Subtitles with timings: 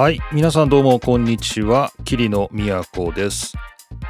[0.00, 0.18] はい。
[0.32, 1.92] 皆さんどうもこんにちは。
[2.06, 2.48] 桐野
[2.94, 3.52] 都です。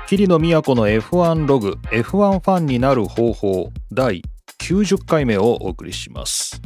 [0.07, 4.23] 桐野都の F1 ログ F1 ファンになる方法第
[4.61, 6.63] 90回目をお送りします。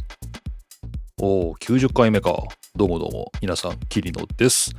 [1.18, 2.36] おお90回目か。
[2.76, 3.32] どうもどうも。
[3.40, 4.72] 皆さん桐野です。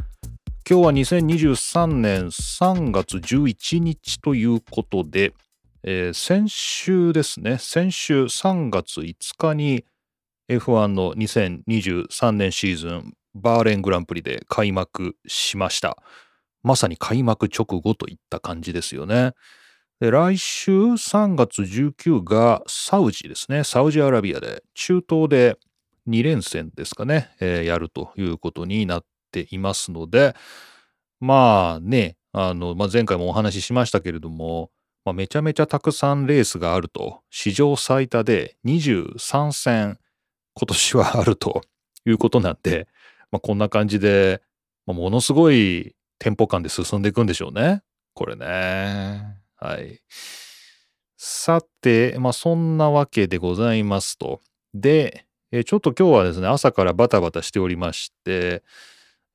[0.69, 5.33] 今日は2023年3月11日ということで、
[5.81, 7.57] えー、先週ですね。
[7.57, 9.85] 先週3月5日に
[10.51, 15.97] F1 の2023年シーズンバーレングランプリで開幕しました。
[16.63, 19.33] まさに開幕直後といった感じですよね。
[19.99, 23.63] で来週3月19がサウジですね。
[23.63, 25.57] サウジアラビアで中東で
[26.07, 30.35] 2連戦ですかね、えー、やるということになっていますので、
[31.19, 34.69] まあね、あの、まあ、前回もお話ししましたけれども、
[35.05, 39.99] まあ、めちゃめちゃたくさんレースがあると、史上最多で23戦
[40.55, 41.61] 今年はあると
[42.05, 42.87] いうことなんで、
[43.31, 44.41] まあ、こんな感じで、
[44.85, 47.81] まあ、ものすごいテンポ感で進んでいくんでしょうね。
[48.13, 49.37] これね。
[49.57, 49.99] はい。
[51.17, 54.41] さて、まあ、そんなわけでございますと。
[54.73, 58.63] で、えちょっと今日はですね、朝からバタバタしておりまして、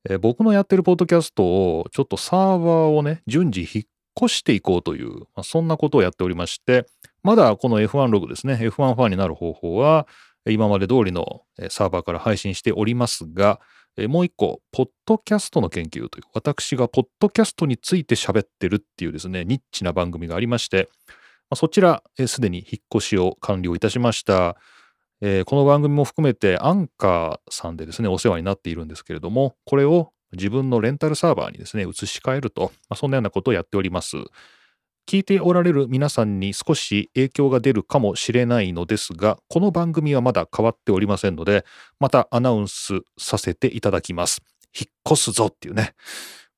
[0.09, 3.85] え僕のやってるポッドキャストをちょっとサーバーをね、順次引っ
[4.25, 6.85] 越していこうという、まあ、そんなことをやっておりまして、
[7.23, 10.07] まだこの F1 ログですね、F1 ファンになる方法は、
[10.47, 13.59] 今まで通りのサーバーから配信しておりますが、
[14.07, 21.11] もう一個、ポッドキャストの研究という、私がポッドキャストについて喋ってるっていうですね、ニッチな番組がありまして、ま
[21.51, 24.57] あそちら、すでに引っ越しを完了いたしました。
[25.23, 34.17] えー、この番組も含めてアンカーさんでですね、お世話になっているんですけれども、これを自分のレンタルサーバーにですね、移し替えると、まあ、そんなようなことをやっております。
[35.07, 41.65] 聞いておられる皆さんに少し影響が出るかもしれないのですが、この番組はまだ変わっておりませんので、
[41.99, 44.41] またアナウンスさせていただきます。
[44.77, 45.93] 引っ越すぞっていうね。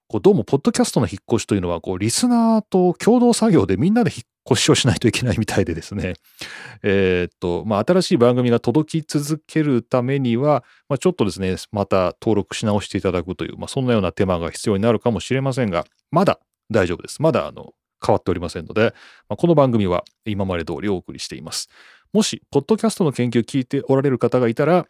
[0.08, 6.14] こうどうも、ポッドキャストの引っ越しというのは、こう、リスナーと共同作業でみんなで引っ越しをしないといけないみたいでですね。
[6.84, 16.40] えー、っと、まあ、新しい番組が届き続けるためには、まあ、ちょっとですね、また登録し直していただくという、まあ、そんなような手間が必要になるかもしれませんが、まだ
[16.70, 17.22] 大丈夫です。
[17.22, 17.74] まだ、あの、
[18.06, 18.94] 変わっておりませんので、
[19.30, 21.70] まあ、この番組は今まで通りお送りしています。
[22.12, 24.86] もし、ポッドキャストの研究を聞いておられる方がいたら、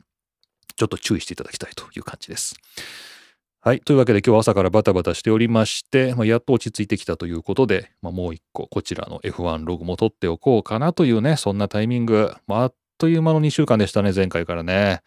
[0.76, 2.56] ちょっと注意していただきたいという感じです。
[3.62, 3.80] はい。
[3.80, 12.36] というわけで今日は朝からバタバタしておりまして、まあ、やっと落ち着いてきたということで、まあ、もう一個こちらの F1 ログも取っておこうかなというね、そんなタイミング。
[12.46, 15.02] まあ、あっという間の2週間でしたね、前回からね。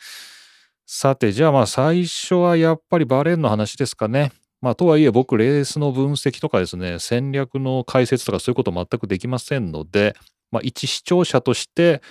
[0.87, 4.33] さて、じゃあまあ最初はやっぱりバレンの話ですかね。
[4.61, 10.17] まあ、とはいえ僕、レースの分析とかですね、戦略の解説とかそういうこと全くできませんので、
[10.50, 12.03] まあ、一視聴者として、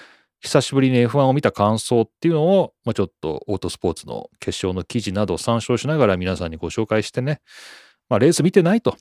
[0.41, 7.39] 久しぶりに F1 を見た感想っていうのを、まあ、ちょっとオートスポーツの決勝の記事などを参照しながら皆さんにご紹介してね、
[8.09, 8.95] まあ、レース見てないと。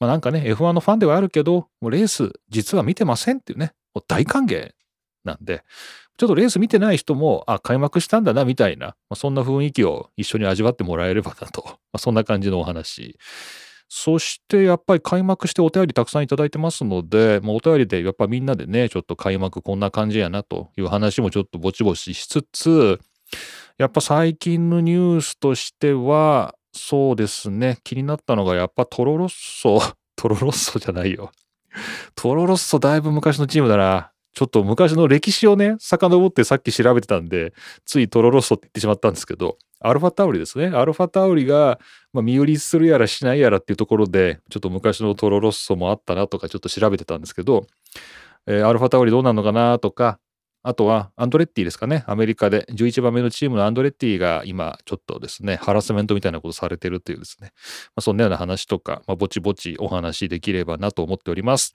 [0.00, 4.70] まあ、なんかね、F1 のファンではあるけど、もうレース実は見てませんっていうね、もう大歓迎
[5.24, 5.62] なんで、
[6.16, 13.18] ちょっとレース見てない人も、あ、開幕したんだな、みたいな、まあ、そんな雰囲気を一緒に味わってもらえればなと、 まあ、そんな感じのお話。
[13.90, 23.00] そしてやっぱり開幕してお便りたくさんいただいてますので、まあ、お便りでやっぱみんなでね、ちょっと開幕こんな感じやなという話もちょっとぼちぼちしつつ、
[23.78, 29.80] やっぱ最近のニュースとしては、そうですね、気になったのがやっぱトロロッソ、
[30.16, 31.30] トロロッソじゃないよ。
[32.14, 34.12] トロロッソだいぶ昔のチームだな。
[34.38, 37.52] ちょっと昔の歴史をね、遡ってさっき調べてたんで、
[37.84, 40.68] ついトロロッソって言ってしまったんですけど、アルファタウリですね。
[40.68, 41.80] アルファタウリが、
[42.12, 47.66] まあ、身売りするやらしないやらっていうところで、ちょっと昔のトロロッソもあったなとかちょっと調べてたんですけど、
[48.46, 50.20] えー、アルファタウリどうなのかなとか、
[50.62, 52.04] あとはアンドレッティですかね。
[52.06, 57.50] アメリカで11番目のチームのアンドレッティが今ちょっとですね、ハラスメントみたいなことされてるというですね、
[57.88, 61.74] まあ、そんなような話とか、まあ、ぼちぼちお話できればなと思っております。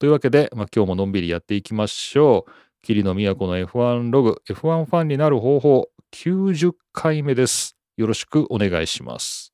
[0.00, 2.50] というわけで、まあ、今日ものんびりやっていきましょう。
[2.80, 7.76] 桐野都の F1 ログ、F1 ファンになる方法、90回目です。
[7.98, 9.52] よろしくお願いします。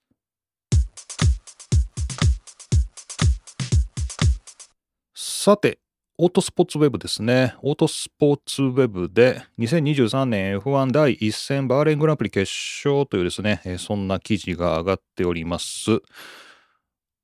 [5.17, 5.81] さて、
[6.17, 7.57] オートスポーツウェブですね。
[7.63, 12.49] オートスポーツウェブで2023年 F1 第1戦バーレングランプリ決
[12.85, 15.91] 勝というですね、そんな記事が上がっております。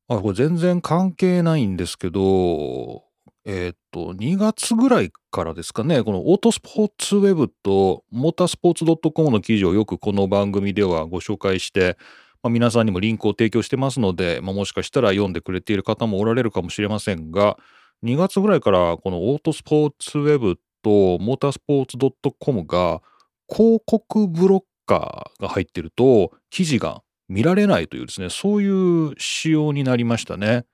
[0.09, 3.12] あ、これ全然関係ないんですけど、
[3.45, 11.97] えっと、2月ぐらいからですかね、このオートスポーツウェブとモータースポーツ .com の記事をよくこの番組ではご紹介して、
[12.43, 17.57] まあ、皆さんにもリンクを提供してますので、まあ、もしかしたら読んでくれている方もおられるかもしれませんが、
[18.05, 21.97] 2月ぐらいからこのオートスポーツウェブとモータースポーツ
[22.39, 23.01] .com が
[23.49, 30.65] 広告ブロッカーが入ってると記事が見られないというですね、そういう仕様になりましたね。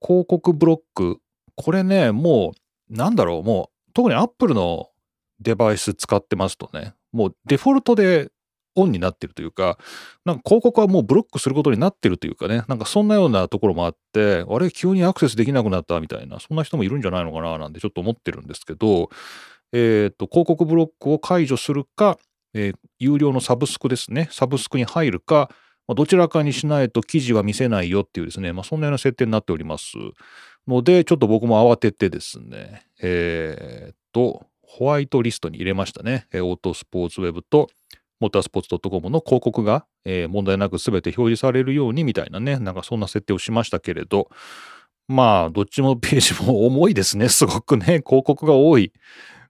[0.00, 1.18] 広告ブロック。
[1.56, 2.52] これね、も
[2.90, 4.88] う、なんだろう、もう、特に Apple の
[5.40, 8.30] デバイス使ってますとね、もうデフォルトで
[8.76, 9.78] オンになってるというか、
[10.24, 19.10] なんか広告はもうブロックすることになってるというかね、なんかそんなようなところもあって、あれ、急にアクセスできなくなったみたいな、そんな人もいるんじゃないのかななんてちょっと思ってるんですけど、
[19.72, 22.18] えっ、ー、と、広告ブロックを解除するか、
[22.54, 25.50] えー、有料のサブスクですね、サブスクに入るか、
[25.86, 29.92] まどちらかにしないと記事は見せないよっていうですね、まあ、そんなような設定になっております。
[30.66, 36.26] ので、ちょっと僕も慌ててですね、えっ、と、ホワイトリストに入れましたね。
[36.34, 37.68] オートスポーツウェブと
[38.20, 44.30] モータースポーツ .com の広告が、えー、問題なく全て表示されるようにみたいなね、なんかそんな設定をしましたけれど、
[45.08, 47.28] まあ、どっちもページも重いですね。
[47.30, 48.92] すごくね、広告が多い。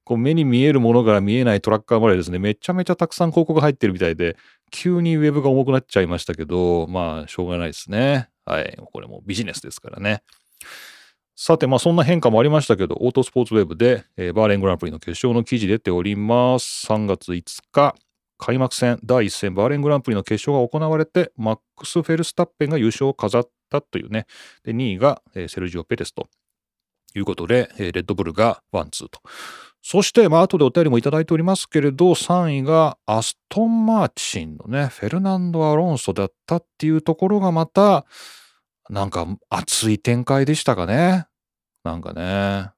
[0.02, 4.37] こう目に見えるものから見えないトラッカーまでですね、めちゃめちゃたくさん広告入ってるみたいで、
[4.70, 8.28] 急にウェブが重くなっちゃいましたけど、まあ、しょうがないですね。
[8.44, 8.76] はい。
[8.93, 10.22] これもビジネスですからね。
[11.36, 16.86] さて、まあそんな変化もありましたけど、オートスポーツウェブで、えー、バーレングランプリの決勝の記事出ております。
[16.86, 17.42] 3月5
[17.72, 17.96] 日、
[18.38, 24.26] 開幕戦第1戦バーレングランプリの決勝が行われて、マックス・フェルスタッペンが優勝を飾ったというね。
[24.64, 26.28] で、2位が、えー、セルジオ・ペレスと
[27.16, 29.20] いうことで、えー、レッドブルがワン、ツーと。
[29.82, 38.06] そして、まあ、後でお便りもいただいておりますけれど、3位がアストン・マーチンのね、フェルナンド・アロンソだったっていうところがまた、
[38.90, 41.26] なんか熱い展開でしたかね。
[41.84, 42.70] なんかね。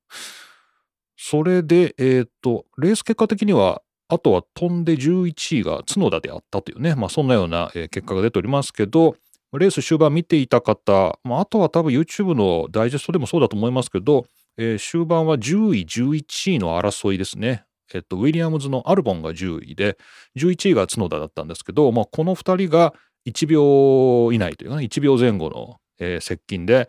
[1.16, 9.16] それで、えっ、ー、と、レース結果的には、あとは飛んで11位が角田であったというね、まあそんなような結果が出ておりますけど、
[9.58, 14.26] レース終盤見ていた方、まあ、あとは多分 YouTube のダイジェストでもそうだと思いますけど、
[14.56, 17.64] えー、終盤は10位、11位の争いですね。
[17.94, 19.96] えっと、ウィリアムズのアルボンが10位で、
[20.36, 22.94] 11位が角田だったんですけど、まあ、この2人が
[23.26, 26.88] 1秒以内というかね、1秒前後の、えー、接近で、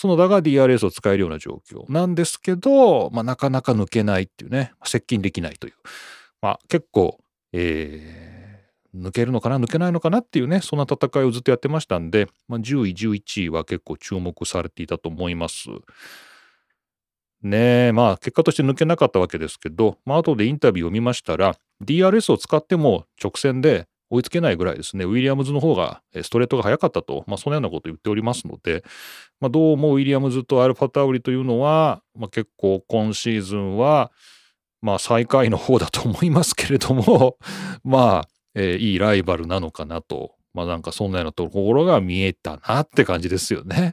[0.00, 5.74] 角田が DRS を使えるような状況なんですけど、まあ、なかなか抜けないっていうね、接近できないという。
[6.40, 7.18] まあ、結構、
[7.52, 15.68] えー、抜けるのかな抜けないのかなっていうねそんな戦いをずっとやってましたんで、まあ、10位11位は結構注目されていたと思います。
[17.40, 28.84] ねえ、まあ結果として抜けなかったわけですけど、まあ後でインタビューを見ましたら、DRS を使っても直線で追いつけないぐらいですね、ウィリアムズの方がストレートが速かったと、まあそのようなことを言っておりますので、
[29.40, 34.10] まあどうもウィリアムズとアルファタウリというのは、まあ結構今シーズンは、
[34.80, 37.36] まあ最下位の方だと思いますけれども、
[37.84, 43.92] まあ、えー、いいライバルなのかなと、まあなんかそんなようなところが見えたなって感じですよね。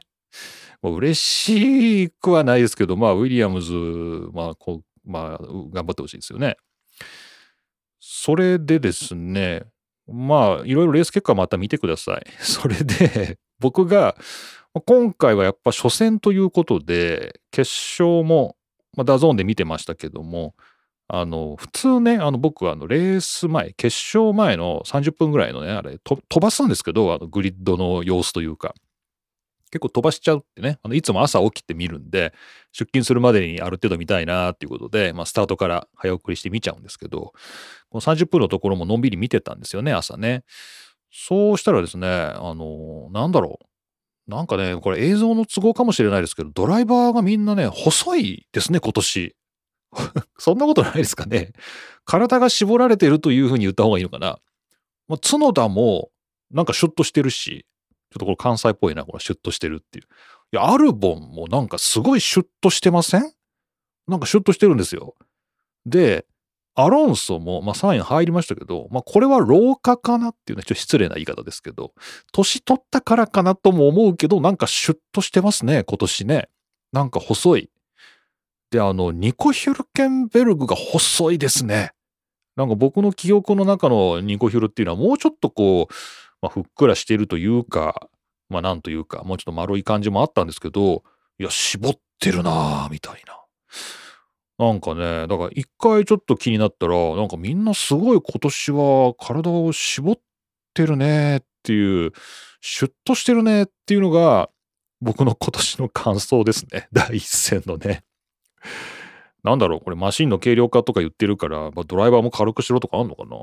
[0.82, 3.72] 嬉しくはないですけど、まあ、ウィリアムズ、
[4.32, 6.56] まあ、こう、まあ、頑張ってほしいですよね。
[7.98, 9.64] それでですね、
[10.08, 12.26] まあ、いろいろレース結果また見てください。
[12.40, 14.16] それで、僕が、
[14.86, 18.56] 今回はやっぱ初戦ということで、決勝も、
[18.96, 20.54] まあ、ダゾーンで見てましたけども、
[21.08, 28.74] あの、普通ね、あの、僕はあの、レース前、決勝前の30分ぐらいのね、あれ、飛ばすんですけど、あの、グリッドの様子というか、
[29.76, 32.32] 結構飛ばしちゃうってね、あのいつも朝起きて見るんで、
[32.72, 37.32] 出勤するまでにある程度見たいなっていうことで、まあ、スタートから早送りして見ちゃうんですけど、
[37.90, 40.44] この30分のところものんびり見てたんですよね、朝ね。
[41.12, 44.30] そうしたらですね、あの、なんだろう。
[44.30, 49.36] なんかね、これ映像の都合かもしれないですけど、ドライバーがみんなね、細いですね、今年。
[50.38, 51.52] そんなことないですかね。
[52.04, 54.38] 体が絞られてるというふうに言った方がいいのかな。
[55.06, 56.10] まあ、角田も、
[56.50, 57.66] なんかシュッとしてるし、
[58.10, 60.04] ちょっとこれ関西っぽいな、これシュッとしてるっていう。
[60.52, 63.32] いや、アルボンもなんかすごいシュッとしてません？
[64.06, 65.14] なんかシュッとしてるんですよ。
[65.84, 66.26] で、
[66.78, 71.92] アロンソも、まあ、3位入りましたけど、まあ、これは老化かなっていうね、ちょっと失礼な言い方ですけど、
[72.32, 76.48] 年取ったからかなとも思うけど、なんかシュッとしてますね、今年ね。
[76.92, 77.70] なんか細い。
[78.70, 81.92] で、あの、ニコ・ヒュルケンベルグが細いですね。
[82.56, 85.94] なんか僕の記憶の中のニコ・ヒュルっていうのはもうちょっとこう、
[86.46, 88.08] まあ、ふっくらしてるというか、
[88.48, 91.02] まあなんというか、もうちょっと丸い感じもあったんですけど、
[91.40, 94.66] いや、絞ってるなぁ、みたいな。
[94.66, 100.20] なんかね、だから一回ちょっと気になったら、なんかみんなすごい今年は体を絞っ
[100.72, 102.12] てるねっていう、
[102.60, 104.48] シュッとしてるねっていうのが、
[105.00, 106.88] 僕の今年の感想ですね。
[106.94, 108.04] 第一戦のね。
[109.42, 113.36] なんだろう、これマシンの軽量化とか言ってるから、まあ、ドライバーも軽くしろとかあんのかな？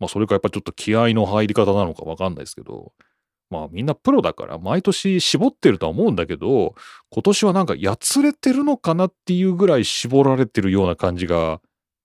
[0.00, 2.92] まあそれかやっぱちょっと気合の入り方なのかわかんないですけど、
[3.50, 6.74] まあみんなプロだから毎年絞ってるとは思うんだけど、
[7.10, 11.60] 今年はなんかやつれてるのかなっていうぐらい絞られてるような感じが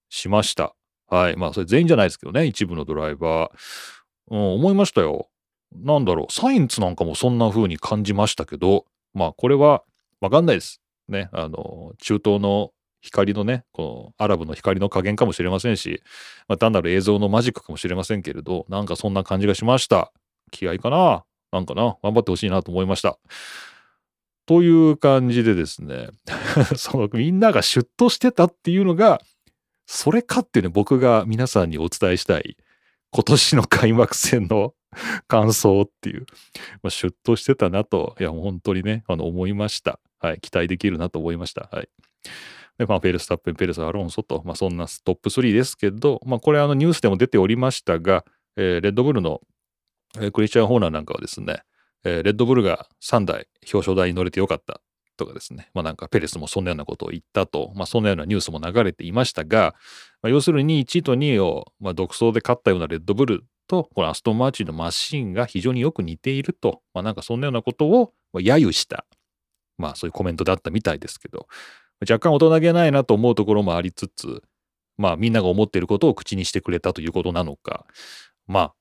[0.10, 0.76] しました。
[1.08, 1.36] はい。
[1.38, 3.52] まあそれ全員じゃないですけどね、一部のドライバー。
[4.32, 5.28] うん、思いましたよ。
[5.72, 9.84] なんだろう、サインツなんかもそんな風に感じましたけど、まあこれは
[10.22, 10.82] わかんないです。
[11.08, 16.02] ね、あの、中東の光のね、このアラブの光の加減かもしれませんし、
[16.48, 20.12] まあ、単なる映像のマジックかもしれませんけれど、なんかそんな感じがしました。
[20.52, 21.24] 気合かな？
[21.52, 21.98] なんかな？
[22.04, 23.18] 頑張ってほしいなと思いました。
[24.46, 26.10] という感じでですね、
[26.76, 29.22] そのみんながシュッとしてたっていうのが、
[29.86, 32.58] それかっていうね、僕が皆さんにお伝えしたい、
[33.12, 34.74] 今年の開幕戦の
[35.28, 36.26] 感想っていう、
[36.82, 40.00] まあ、シュッとしてたなと、いや、もう本当にね、あの、思いました。
[40.20, 41.70] はい、期待できるなと思いました。
[41.72, 41.90] はい。
[42.80, 48.24] で、まあ、フェルスタッペン、ペレス、アロンソと、まあ、そんなトップ3ですけど、まあ、これ、あの、ニュースでも出ておりましたが、
[48.56, 49.42] えー、レッドブルの、
[50.18, 51.62] えー、クリスチャン・ホーナーなんかはですね、
[52.06, 54.80] えー、レッドブルが3台表彰台に乗れてよかった
[55.18, 59.76] とかですね、まあ、なんかペレスもそんなようなことを言ったと、まあ、そんなようなニュースも流れていましたが、
[60.22, 69.06] まあ、要するに1位と2位を、まあ、独走で勝ったようなレッドブルと、このアストンマーチンのマシンが非常によく似ていると、まあ、なんかそんなようなことを揶揄した、
[69.80, 71.48] まあそういうコメントだったみたいですけど、
[72.02, 74.42] 若干大人げないなと思うところもありつつ、
[74.98, 77.86] まあみんなが思っていることを口にしてくれたということなのか、
[78.48, 78.74] まあ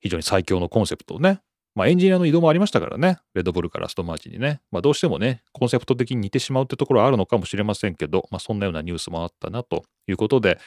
[0.00, 1.40] 非常に最強のコンセプトをね、
[1.74, 10.58] まあエンジニアの移動もありましたからね、レッドブルからストマーチにね、まあどうしてもね、コンセプト的に似てしまうってところはあるのかもしれませんけど、まあそんなようなニュースもあったなということで、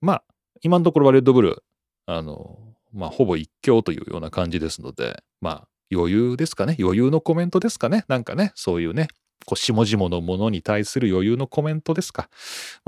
[0.00, 0.24] まあ
[0.62, 1.62] 今のところはレッドブル、
[2.06, 2.58] あの、
[2.92, 6.76] まあほぼ一強というような感じですので、まあ余裕ですかね。
[6.78, 8.04] 余裕のコメントですかね。
[8.08, 9.08] なんかね、そういうね、
[9.44, 12.28] こう下々のものに対する余裕のコメントですか。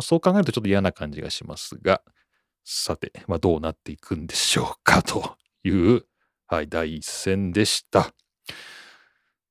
[0.01, 2.03] そう考えるとちょっと嫌な感じがしますが、
[2.65, 6.05] さて、まあ、どうなっていくんでしょうかという、
[6.47, 8.15] はい、第一戦でした。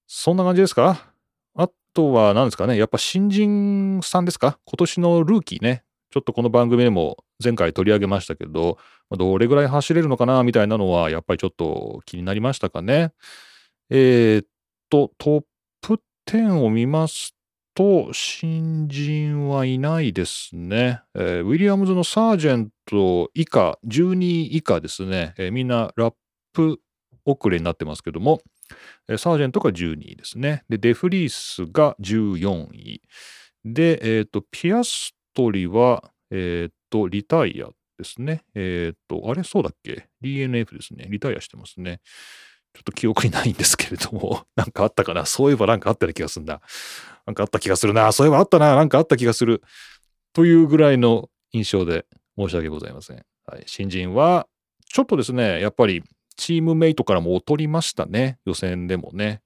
[0.07, 1.12] そんな感じですか？
[1.55, 2.77] あとは何ですかね？
[2.77, 4.60] やっぱ新人さんですか？
[4.65, 5.83] 今年のルーキーね。
[6.12, 8.77] ちょっとこの番組でも前回取り上げましたけど、
[9.10, 13.12] どれぐらい走れるのかなみたいなのはやっぱりちょっと気になりましたかね？
[13.89, 14.48] えー、っ
[14.89, 15.43] と、トッ
[16.25, 17.36] プ10を見ます
[17.75, 21.01] と、新人はいないですね。
[21.15, 25.34] えー、ウィリアムズのサージェント以下、12位以下ですね。
[25.38, 26.13] えー、みんなラッ
[26.53, 26.80] プ
[27.25, 28.42] 遅れになってますけども、
[29.08, 30.63] えー、サージェントが12位ですね。
[30.70, 33.01] で、デフリースが14位。
[33.65, 38.44] で、えっ、と、ピアストリは、えっ、と、リタイアですね。
[38.56, 39.44] えっ、と、あれ？
[39.44, 41.08] そうだっけ ?DNF ですね。
[41.10, 42.01] リタイアしてますね。
[42.74, 45.25] ちょっと記憶にないんですけれども、 なんかあったかな？
[45.25, 46.62] そういえばなんかあったような気がするな。
[47.25, 48.12] なんかあった気がするな。
[48.12, 48.75] そういえばあったな。
[48.75, 49.62] なんかあった気がする。
[50.34, 52.06] というぐらいの印象で
[52.38, 53.24] 申し訳ございません。
[53.46, 54.48] はい、新人は、
[54.92, 56.03] ちょっとですね、やっぱり
[56.36, 58.39] チームメイトからも劣りましたね。
[58.46, 59.42] 予選でもね。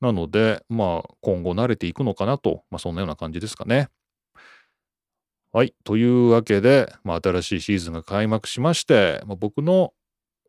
[0.00, 3.88] なので、まあ、今後慣れていくのかなと、まあ、そんなような感じですかね。
[5.52, 5.74] はい。
[5.82, 9.92] というわけで、まあ、新しいシーズンが開幕しまして、まあ、僕の、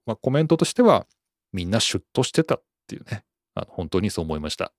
[0.05, 1.07] まあ、コメントとしては、
[1.53, 3.23] みんなシュッとしてたっていうね、
[3.55, 4.71] あの本当にそう思いました。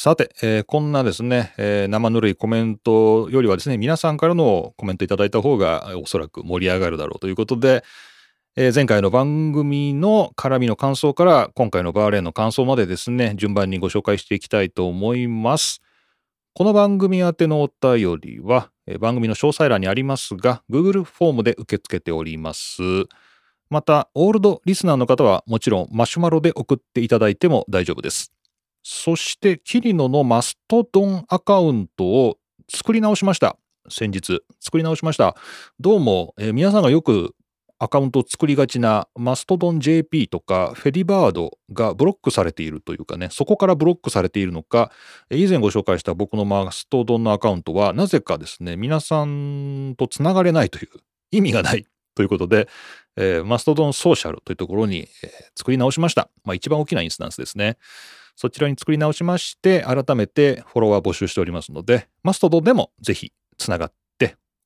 [0.00, 7.82] さて、えー、こんなですね、えー、生ぬるいコメントよりはですね、皆さんからのコメントいただいた方がおそらく盛り上がるだろうということで、
[8.54, 15.82] えー、前回の番組の絡みの感想から今回のバーレーンの感想までですね、順番にご紹介していきたいと思います。
[16.54, 22.80] この番組宛てのお便りは、番組の詳細欄にありますが、Google フォームで受け付けております。
[23.68, 28.32] また、オールドリスナーの方はもちろんマシュマロで送っていただいても大丈夫です。
[28.82, 32.38] そして、キリノのマストドンアカウントを
[32.70, 33.58] 作り直しました。
[33.90, 35.36] 先日、作り直しました。
[35.80, 37.34] どうも、えー、皆さんがよく
[37.78, 44.90] アカウントを作りがちなマストドン JP とかフェディバードがブロックされているというかね、そこからブロックされているのか、
[45.30, 50.88] 以前ご紹介した僕のマストドンのアカウントはなぜかですね、皆さんとつながれないという
[51.30, 52.68] 意味がないということで、
[53.16, 56.30] えー、マストドンソーシャルというところに、えー、作り直しました。
[56.44, 57.78] まあ一番大きなインスタンスですね。
[58.34, 63.96] そちらに作り直しまして、改めてフォロワー募集しておりますので、マストドンでもぜひつながって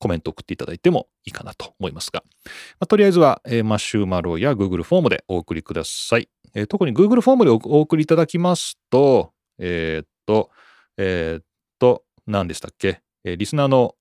[0.02, 6.28] コメント送っていただいてもいいかなと思いますが、まあ、とりあえずは、えー、マシューマロや Google フォームでお送りください。
[6.54, 10.50] えー、特に Google フォームでお送りいただきますと、えー、っと、
[10.96, 11.44] えー、っ
[11.78, 13.94] と、何でしたっけ、えー、リスナーの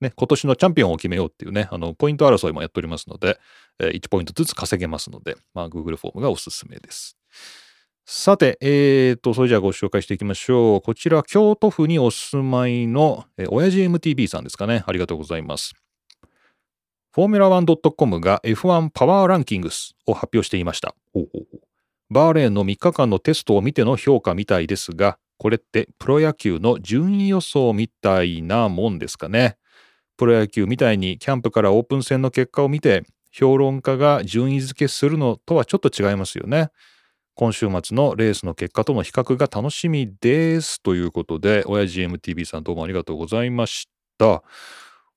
[0.00, 3.38] ね、今年のチャンピオンを決めようっていうね、あの、ポイント争いもやっておりますので、
[3.78, 7.16] えー、1ポイントずつ稼げますので、まあ、Google フォームがおすすめです。
[8.06, 10.80] さて、えーと、それじゃあご紹介していきましょう。
[10.82, 14.84] こちら、京都府にお住まいの、えー、親父 MTV さんですかね。
[14.86, 15.72] ありがとうございます。
[17.12, 20.94] フォーミュラ 1.com が F1 パワーランキングスを発表していました。
[21.14, 21.46] ほうほう
[22.10, 29.56] バーレーンの3日間のテストを見ての評価みたいですが、これってプロ野球の順位予想みたいなもんですかね。
[30.16, 36.68] プロ野球みたいにキャンプからオープン戦の結果を見て評論家が順位付けするのとはちょっと違いますよね。
[37.36, 43.88] 今週末のレースの結果との比較が楽しみですということで、親父 MTV さんどうもありがとうございまし
[44.18, 44.44] た。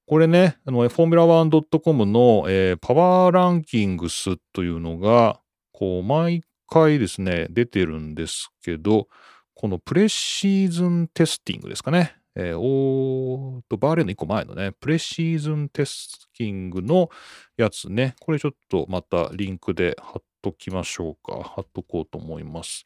[0.08, 5.40] これね、あのフォーミュラ 1.com の、えー、パワーランキングスというのが、
[5.72, 9.08] こう、毎回ですね、出てるんですけど、
[9.54, 12.16] このプレシーズンテスティングですかね。
[12.36, 17.10] えー、おーと、バーレーンの1個前のね、プレシーズンテスティングの
[17.58, 21.44] やつね、これちょっとまたリンクで貼っときましょうか。
[21.44, 22.86] 貼っとこうと思います。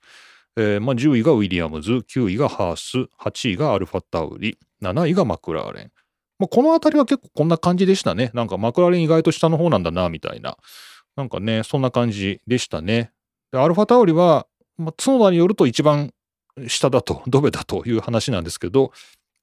[0.57, 5.91] えー、まあ、10位がウィリアムズ、9位がハース、8位がアルファタウリ、7位がマクラーレン。
[6.39, 8.31] まあ、この辺りは結構こんな感じでしたね。
[8.33, 10.57] なんかマクラーレン意外と下の方なんだな、みたいな。
[11.15, 13.11] なんかね、そんな感じでしたね。
[13.51, 16.13] で、アルファタウリは、まあ、角田によると一番
[16.67, 18.91] 下だと、 ドベだという話なんですけど、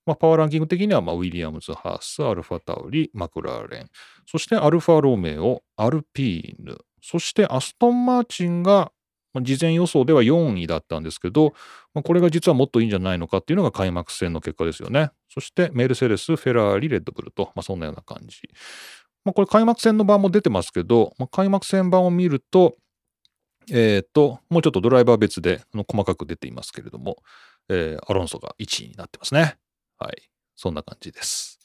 [0.04, 3.90] まあ、パワーランキング的には、まあ、ウィリアムズ、ハース、アルファタウリ、マクラーレン、
[4.26, 8.92] そしてアルファロメオ、アルピーヌ、そしてアストンマーチンが、
[9.34, 11.54] まあ、事前予想では4位だったんですけど、
[11.94, 15.10] まあ、これが実はもっといいんじゃないのかっていうのが開幕戦の結果ですよね。
[15.32, 18.48] そしてメルセデス、フェラーリ、レッドブルと、まあ、そんなような感じ。
[19.24, 22.76] まあ、これ開幕戦の版も出てますけど、まあ、開幕戦版を見ると、
[23.70, 27.18] えっ、と、もうちょっとドライバー別での細かく出ていますけれども、
[27.68, 29.58] えー、アロンソが1位になってますね。
[29.98, 30.30] はい。
[30.56, 31.60] そんな感じです。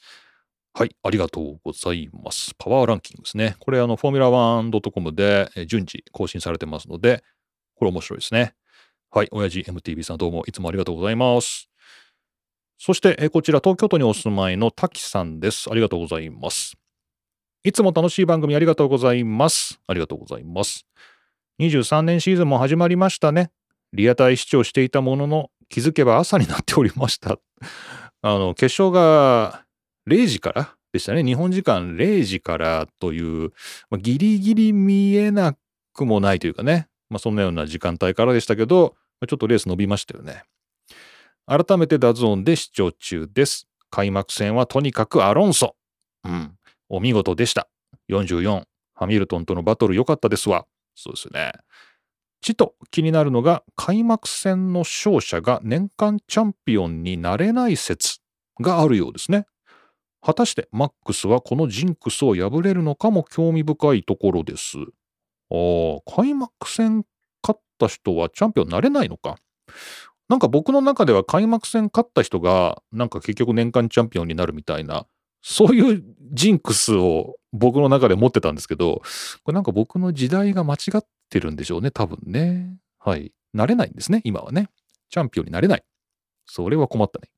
[0.76, 0.96] はい。
[1.04, 2.52] ありがとうございます。
[2.58, 3.54] パワーランキングですね。
[3.60, 7.22] これ、あの、フォーミュラ 1.com で順次更新されてますので、
[7.76, 8.54] これ面白いですね。
[9.08, 9.28] はい。
[9.30, 11.68] 親父 MTV さんどうもいつもありがとうございます。
[12.76, 15.70] そして、こちら東京都にお住まいの滝さんです。
[15.70, 16.74] ありがとうございます。
[17.62, 19.78] いつも楽しい番組ありがとうございます。
[19.86, 20.86] ありがとうございます。
[21.60, 23.52] 23年シーズンも始まりましたね。
[23.92, 27.38] リアタイ視聴していたものの、気づけば朝になっておりました。
[28.22, 29.63] あの、決勝が
[30.08, 31.24] 0時からでしたね。
[31.24, 33.52] 日本時間0時からという、
[33.90, 35.56] まあ、ギリギリ見えな
[35.92, 36.88] くもないというかね。
[37.10, 38.96] まあ、そんなような時間帯からでしたけど、
[39.28, 40.44] ちょっとレース伸びましたよね。
[41.46, 43.68] 改めてダゾーンで視聴中です。
[43.90, 45.76] 開幕戦はとにかくアロンソ。
[46.24, 46.56] うん。
[46.88, 47.68] お見事でした。
[48.10, 48.64] 44。
[48.94, 50.66] ハミルトンとのバトル良かったですわ。
[50.94, 51.52] そうですね。
[52.40, 58.18] ちと気になるのが開幕戦の勝者が年間チャンピオンになれない説
[58.60, 59.46] があるようですね。
[60.24, 64.78] 果たしてマックスはこのジンクスを破れるのかも興味深いところです。
[64.78, 67.04] ああ、開幕戦
[67.42, 69.36] 勝った人はチャンピオンになれないのか。
[70.28, 75.06] なんか僕の中では開幕戦勝った人がなんか結局年間チャンピオンになるみたいな
[75.46, 79.02] そういうジンクスを僕の中で持ってたんですけど、
[79.44, 82.78] これなんか僕の時代が間違ってるんでしょうね、多分ね。
[82.98, 83.34] はい。
[83.52, 84.70] なれないんですね、今はね。
[85.10, 85.84] チャンピオンになれない。
[86.46, 87.28] それは困ったね。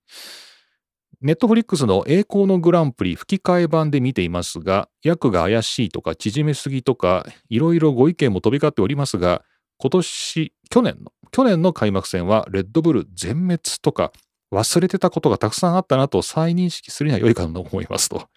[1.26, 9.42] ネットフリックスの栄光のグランプリ吹き替え版で見ていますが、役が怪しいとか縮めすぎとか、いろいろご意見も飛び交っておりますが、
[9.78, 14.12] 今年、去年の、去年の開幕戦はレッドブル全滅とか、
[14.52, 18.28] 忘れてたことがたくさんあったなと再認識するには良いかと思いますと。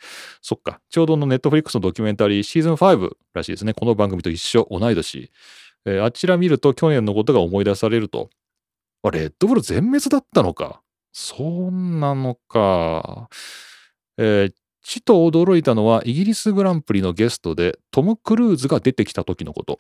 [0.42, 0.82] そっか。
[0.90, 3.76] ちょうどのネットフリックスのドキュメンタリーシーズン5らしいですね。
[3.76, 5.32] この番組と一緒、同い年。
[5.86, 8.32] えー、あちら見ると去年のことが思い出されると。
[9.04, 10.82] あ、レッドブル全滅だったのか。
[11.12, 13.30] そんなのか。
[14.18, 19.78] えー、ちと驚いたのはイギリスグランプリのゲストでトム・クルーズが出てきた時のこと。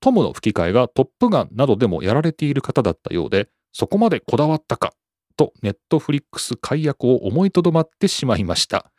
[0.00, 4.92] トムの吹き替えがトップガンなどでもやられている方だったようで、そこまでこだわったか
[5.36, 8.90] とネットフリックス解約を思いとどまってしまいました。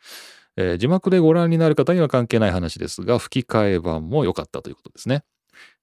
[0.56, 5.22] えー、字幕でご覧になる方には関係ない話ですが、吹き替え版も良かったということですね。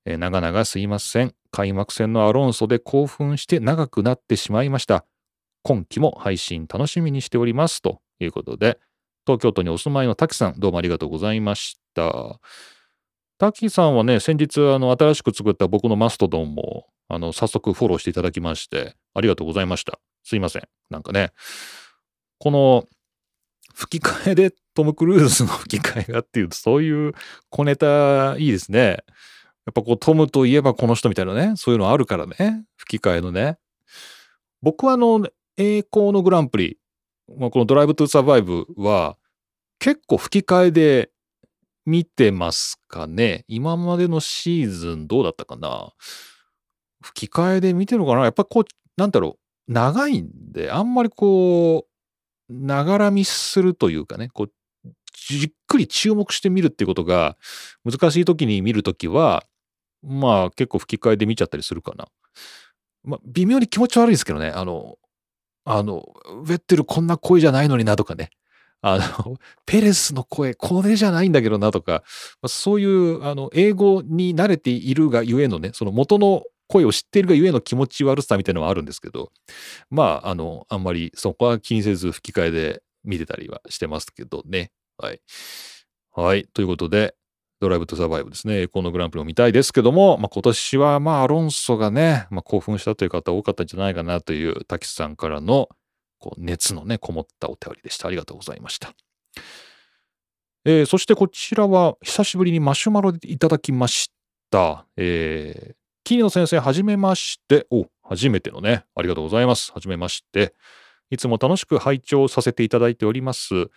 [0.06, 1.34] えー、長々すいません。
[1.52, 5.06] 開幕戦のアロンソで興奮して長くなってしまいました。
[5.68, 7.82] 今期も配信楽しみにしております。
[7.82, 8.80] ということで、
[9.26, 12.40] 東京都にお住まいの滝さん、どうもありがとうございました。
[13.38, 20.00] 滝さんはね、先日、あの、新しく作った僕のマストドンも、あの、早速フォローしていただきまして、ありがとうございました。
[20.24, 20.64] すいません。
[20.90, 21.34] なんかね、
[22.40, 22.86] この
[23.76, 27.12] 吹き替えでトム・クルーズの吹き替えがっていうと、そういう
[27.50, 29.04] 小ネタいいですね。
[29.66, 33.58] やっぱこうトムといえばこの人みたいなね、そういうのあるからね、吹き替えのね。
[34.62, 35.28] 僕はあの、
[35.58, 36.78] 栄光のグランプリ、
[37.38, 39.18] まあ、このドライブ・トゥ・サバイブは
[39.80, 41.12] 結構吹き替えで
[41.86, 43.46] 見てますかね。
[43.48, 45.94] 今までのシーズンどうだったかな。
[47.02, 48.64] 吹き替えで見てるのかなやっぱこう、
[48.98, 49.38] なんだろ
[49.70, 49.72] う。
[49.72, 54.52] 長いんで、あんまりこう、ながら見するというかね、こう、
[55.14, 57.38] じっくり注目して見るっていうことが
[57.84, 59.46] 難しい時に見るときは、
[60.04, 62.08] まあ結構吹き替えで見ちゃったりするかな。
[63.04, 64.98] まあ微妙に気持ち悪いですけどね、あの、
[65.70, 68.30] あの、ウェッテルこんな声じゃないのになとかね。
[68.82, 72.04] あの、ペレスの声、これじゃないんだけどなとか
[72.42, 79.32] ま、そういう、あの、英語に慣れているがゆえのね、その元の声を知っているがゆえの気持ち悪さみたいなのはあるんですけど、
[79.90, 84.72] まあ、あの、あんまりそこは気にせず吹き替えで見てたりはしてますけどね。
[84.98, 85.22] はい。
[86.14, 86.46] はい。
[86.54, 87.16] ということで、
[87.60, 88.62] ドライブとサバイブですね。
[88.62, 95.70] エコーのグランプリを見たいですけども、まあ、今年はまあアロンソがね、まあ、興奮したという方多かったんじゃないかなという滝さんからの
[96.20, 98.08] こう熱のね、こもったお便りでした。
[98.08, 98.94] ありがとうございました。
[100.66, 104.12] えー、そしてこちらは久しぶりにマシュマロでいただきまし
[104.52, 104.86] た。
[104.98, 107.66] えー、桐野先生、はじめまして。
[107.72, 109.72] お、初めてのね、ありがとうございます。
[109.72, 110.54] はじめまして。
[111.10, 113.70] いつも楽しく拝聴させていただいております。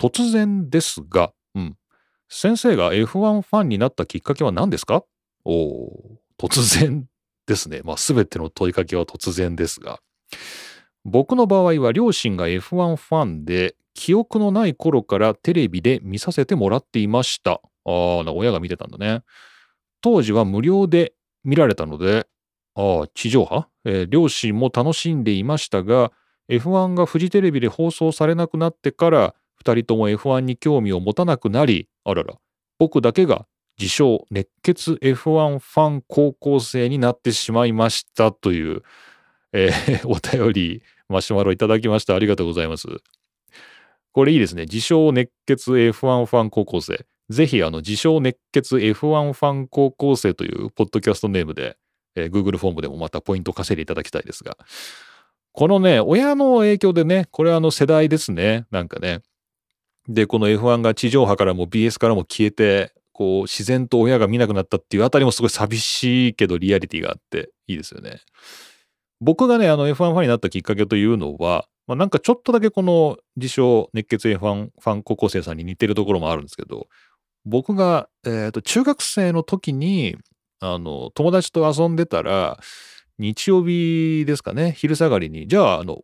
[0.00, 1.32] 突然ですが、
[2.30, 5.04] 先生が F1 ファンになったきっかけは何ですか？
[5.44, 5.90] お
[6.38, 7.06] 突然
[7.46, 7.80] ですね。
[7.84, 9.98] まあ、すべての問いかけは突然ですが。
[11.04, 17.52] 僕の場合は両親が F1 ファンで、記憶のない頃からテレビで見させてもらっていました。
[17.52, 19.22] ああ、親が見てたんだね。
[20.00, 22.26] 当時は無料で見られたので、
[22.76, 26.12] ああ、地上波、えー、両親も楽しんでいましたが、
[26.48, 32.34] F1 がフジテレビで放送されなくなってから、2人とも F1 に興味を持たなくなり、あらら、
[32.78, 33.46] 僕だけが
[33.78, 38.82] 自称熱血 F1 ファン高校生になってしまいましたという、
[39.52, 42.14] えー、 お便り、マシュマロいただきました。
[42.14, 42.88] ありがとうございます。
[44.12, 44.62] これいいですね。
[44.62, 47.06] 自称熱血 F1 ファン高校生。
[47.30, 51.76] ぜひ、あの、自称熱血 F1 ファン高校生というポッドキャストネームで、
[52.16, 54.56] えー、Google フォームでもまたポイント稼いでいただきたいですが、
[55.52, 58.66] このね、親の影響でね、これはあの世代ですね。
[58.70, 59.20] なんかね、
[60.08, 68.20] で、この F1 が地上波からも BS からも消えて、こう、自然と親が見なくなったっていうあたりもすごい寂しいけどリアリティがあっていいですよね。
[69.20, 76.86] 僕がね、あの F1 ファンになったきっかけというのは、まあ、なんかちょっとだけこの自称熱血 F1 ファン高校生さんに似てるところもあるんですけど、
[77.44, 80.16] 僕が、えー、と中学生の時に、
[80.60, 82.58] あの、友達と遊んでたら、
[83.18, 86.02] 日曜日ですかね、昼下がりに、じゃあ、あの、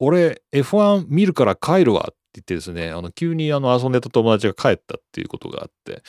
[0.00, 6.02] 俺 F1 見るから帰るわっ言ってですね、あの、急にあの、遊んでた友達が帰ったっていうことがあって、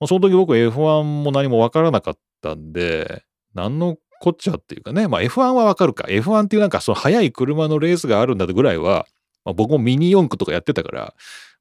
[0.00, 6.06] まあその時僕 F1 も何もわからなかったんで、何のこっちゃっていうかね、まあ F1 はわかるか。
[6.08, 9.06] F1 っていうなんかその速い車のレースがあるんだぐらいは、
[9.44, 11.14] まあ、僕もミニ四駆とかやってたから、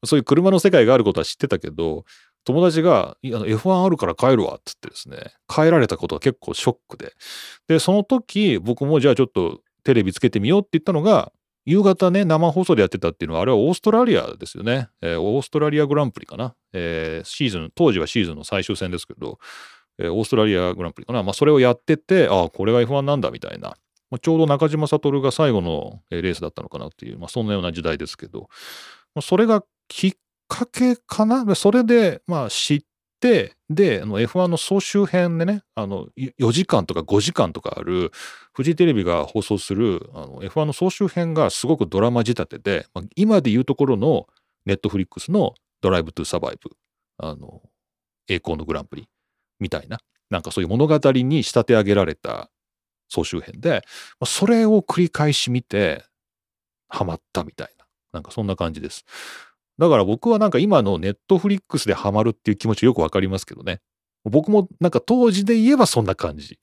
[0.05, 2.05] そういう車の世界があることは知ってたけど、
[2.43, 7.13] 友達が、あの F1 あるから帰るわっつってですね、帰られたことは結構ショックで。
[7.67, 11.31] で、その時僕もじゃあちょっとテレビつけてみようって言ったのが、
[11.67, 14.88] 夕方ね、生放送でやってたっていうのは、あれはオーストラリアですよね。
[15.01, 16.56] えー、オーストラリアグランプリかな。
[16.71, 19.38] えー、シーズン、当時はシーズンの最終戦ですけど、
[19.99, 21.23] えー、オーストラリアグランプリかな。
[21.23, 23.75] まあ、それをやってて、ああ、これが F1 なんだみたいな。
[24.10, 28.47] まあ、ちょうど中島悟が最後のレースだったのかなっていう、まあ、そんなような時代ですけど、
[29.13, 30.13] まあ、それがきっ
[30.47, 31.53] かけかな？
[31.56, 32.82] それで、まあ、知っ、
[33.19, 38.12] で、F1 の総集編でね、あの4時間とか5時間とかある、
[38.53, 44.27] フジテレビが放送するあの F1 の総集編がすごくドラマ仕立てで、まあ、今で言うところの
[44.65, 46.69] ネットフリックスのドライブトゥサバイブ、
[47.17, 47.62] あの、
[48.27, 49.08] 栄光のグランプリ
[49.60, 49.99] みたいな、
[50.30, 52.51] なんかそういう物語に仕立て上げられた
[53.10, 53.82] 総集編で、
[54.19, 56.03] まあ、それを繰り返し見て、
[56.89, 59.06] ハマったみたいな、なんかそんな感じです。
[59.77, 63.81] だから僕はなんか今のネットフリックスでハマるっていう気持ちよくわかりますけどね。
[64.23, 66.59] 僕もなんか当時で言えばそんな感じ。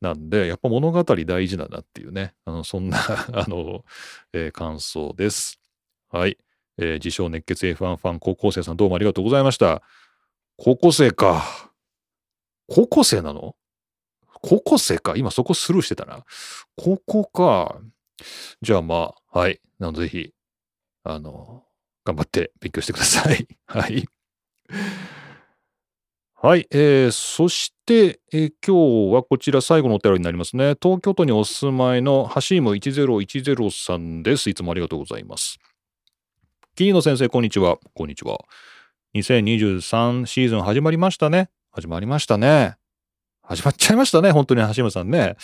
[0.00, 2.34] なんで、やっぱ物語大事だなっていうね。
[2.44, 2.98] あの、そんな
[3.32, 3.84] あの、
[4.32, 5.60] えー、感想です。
[6.10, 6.38] はい。
[6.78, 9.82] えー、自称熱血 F1 ファン高校生さんどうもありがとうございました。
[10.56, 11.70] 高校生か。
[12.68, 13.56] 高校生なの？
[14.42, 15.14] 高校生か？
[15.16, 16.24] 今そこスルーしてたな。
[16.76, 17.80] 高校か。
[18.62, 19.60] じゃあまあ、はい。
[19.78, 20.32] なのぜひ、
[21.04, 21.64] あの、
[22.04, 23.46] 頑張って勉強してください。
[23.66, 24.04] はい。
[26.34, 30.74] はい、えー、そして、えー、今日はこちら最後のお便りになりますね。
[30.82, 34.50] 東京都にお住まいのハシーム1010さんです。
[34.50, 35.60] いつもありがとうございます。
[36.74, 37.78] 桐野先生、こんにちは。
[37.94, 38.38] こんにちは。
[39.14, 41.48] 2023シーズン始まりましたね。
[41.70, 42.76] 始まりましたね。
[43.42, 44.32] 始まっちゃいましたね。
[44.32, 45.36] 本当に橋本さんね。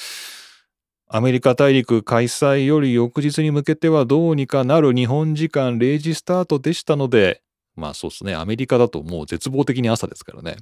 [1.10, 7.42] アメリカ大陸開催より翌日に向けてはどうにかなる日本時間0時スタートでしたので、
[7.76, 10.56] まあそうですね、アメリカだともう絶望的に朝ですからね。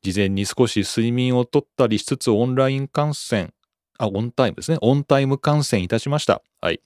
[0.00, 3.52] 事前に少し睡眠をとったりしつつオンライン観戦、
[3.98, 4.78] あ、オンタイムですね。
[4.80, 6.40] オンタイム観戦いたしました。
[6.62, 6.80] はい。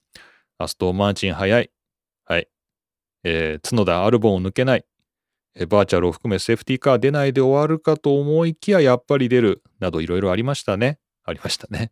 [0.57, 1.71] アストーマーチン早い。
[2.25, 2.49] はい。
[3.23, 4.85] えー、角田アルボンを抜けない。
[5.69, 9.63] バーチャルを含めセーフティーカー出ないで終わるかと思いきややっぱり出る。
[9.79, 10.99] などいろいろありましたね。
[11.23, 11.91] ありましたね。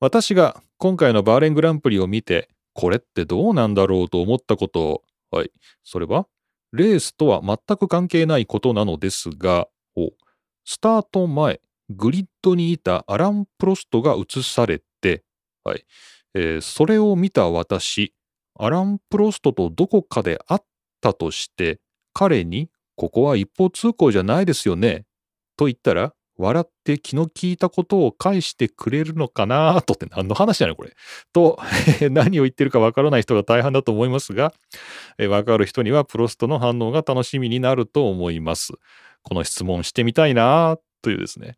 [0.00, 5.52] 私が今回のバーレングランプリを見て、これってどうなんだろうと思ったことをはい。
[5.84, 6.26] それは、
[6.72, 9.68] レースとは全く関係ないことなのですが、
[10.64, 15.24] スタート前、グリッドにいたアラン・プロストが映されて、
[15.64, 15.86] はい
[16.34, 18.14] えー、それを見た私、
[18.58, 20.60] アラン・プロストとどこかで会っ
[21.00, 21.80] たとして、
[22.12, 25.06] 彼に、ここは一方通行じゃないですよね、
[25.56, 30.94] と言ったら、笑って気の利いたことを返してくれるのかなとって何の話なのこれ。
[31.32, 31.58] と、
[32.10, 34.54] 何を言ってるかわからない人が大半だと思いますが、
[35.28, 38.72] わかる人にはプロストの反応が楽しみになると思います。
[39.22, 41.56] この質問してみたいなというですね。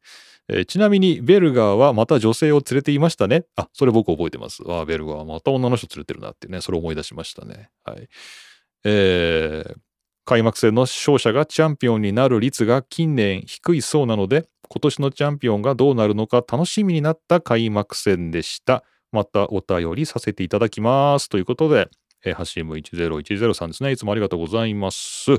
[0.66, 3.44] ちなみに、ベルガーはまた女性を連れていましたね。
[3.56, 4.62] あ、それ僕覚えてます。
[4.68, 7.70] あ、ベルガーはまた女の人連れてるなってね、それ思い出しましたね。
[7.84, 8.08] はい。
[8.84, 9.74] えー、
[10.24, 18.85] 開幕戦の勝者がチャンピオンになる率が近年低いそうなので、今年のチャンピオンがどうなるのか楽しみになった開幕戦でした。
[19.11, 21.28] またお便りさせていただきます。
[21.28, 21.88] ということで、
[22.24, 23.90] えー、ハシム1010さんですね。
[23.90, 25.33] いつもありがとうございます。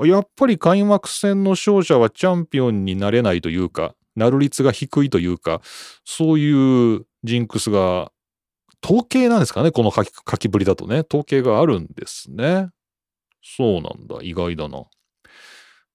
[0.00, 5.60] やっぱり開幕戦の勝者はチャンピオンになれないというか、なる率が低いというか、
[6.06, 8.10] そういうジンクスが、
[8.82, 11.02] 統計なんですかねこの書き書きぶりだとね。
[11.06, 12.68] 統計があるんですね。
[13.42, 14.18] そうなんだ。
[14.22, 14.84] 意外だな。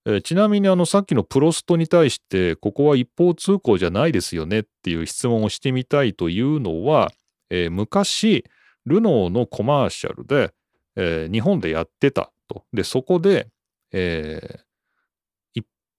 [0.06, 7.10] えー、ちなみにあのさっきのプロストに対してここは一方通行じゃないですよねっていう質問をしてみたいというのは、
[7.50, 8.44] えー、昔
[8.86, 10.52] ルノーのコマーシャルで、
[10.96, 12.64] えー、日本でやってたと。
[12.72, 13.48] で、そこで、
[13.92, 14.60] え、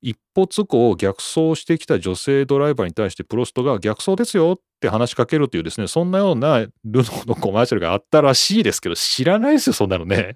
[0.06, 10.36] 一歩通行を逆走してきた女性ドライバーに対してプロストが逆走ですよって話しかけるというですね、そんなようなルノーのコマーシャルがあったらしいですけど、知らないですよ、そんなのね。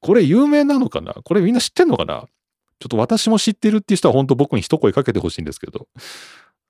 [0.00, 1.12] これ有名なのかな？
[1.12, 2.26] これみんな知ってんのかな？
[2.78, 5.88] ちょっと私も知ってるっていう人は本当僕に一声かけてほしいんですけど。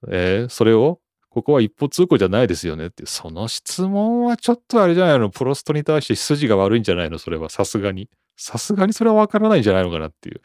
[0.08, 8.08] えー、それをここは一歩通行じゃないですよねって、その質問はちょっとあれじゃないの、プロストに対して筋が悪いんじゃないの、それはさすがに。
[8.36, 10.40] さすがにそれはわからないんじゃないのかなっていう。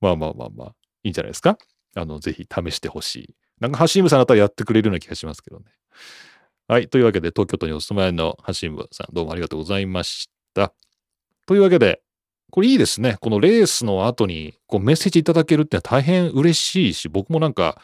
[0.00, 1.58] まあまあまあまあ、いいんじゃないですか？
[1.94, 3.34] あの、ぜひ試してほしい。
[3.60, 5.66] なんかハシームさんだったらやってくれるような気がしますけどね。
[6.66, 6.88] はい。
[6.88, 10.72] というわけで、東京都にお住まいのハシームさん、どうもありがとうございました。
[11.46, 12.00] というわけで、
[12.50, 13.16] これいいですね。
[13.20, 17.80] このレースの後にこうメッセージいただけるって大変嬉しいし、僕もなんか、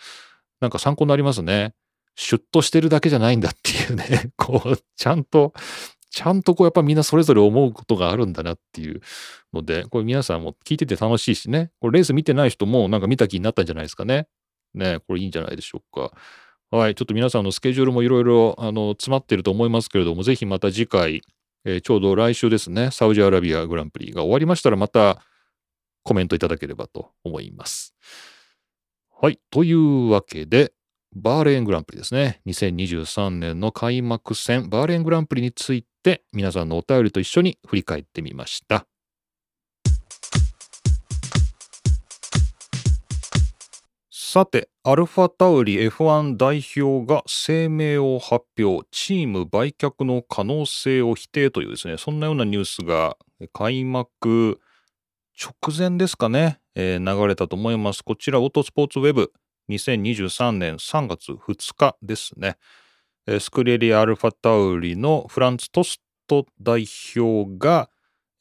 [0.61, 1.75] なんか参考になりますね。
[2.15, 5.53] シュッとしてるだけじゃないんだっていうね、 こう、ちゃんと、
[6.11, 9.01] ちゃんとこうやっぱみんなそれぞれ思うことがあるんだなっていう
[9.55, 14.27] ので、これ皆さんも聞いてて楽しいしね、これレース見てない人もなんか見た気になったんじゃないですかね。
[14.75, 16.13] ね、これいいんじゃないでしょうか。
[16.71, 21.23] はい、ちょっと皆さんのスケジュールもいろいろあの詰まってると思いますけれども、ぜひまた次回、
[21.65, 25.23] えー、ちょうど来週ですね、サウジアラビアグランプリが終わりましたらまた
[26.03, 27.95] コメントいただければと思います。
[29.21, 30.73] はい、というわけで、
[31.15, 32.41] バーレーングランプリですね。
[32.47, 38.87] 2023年の開幕戦、バーレーングランプリについて皆さんのお便りと一緒に振り返ってみました。
[44.33, 53.19] さて、アルファタウリ F1 代表が声明を発表、チーム売却の可能性を否定というですね、そんなようなニュースが
[53.53, 54.59] 開幕
[55.39, 58.03] 直前ですかね、えー、流れたと思います。
[58.03, 59.35] こちら、オートスポーツウェブ
[59.69, 62.57] 2023年3月2日ですね。
[63.39, 67.91] スクレリア・アルファタウリのフランツ・トスト代表が、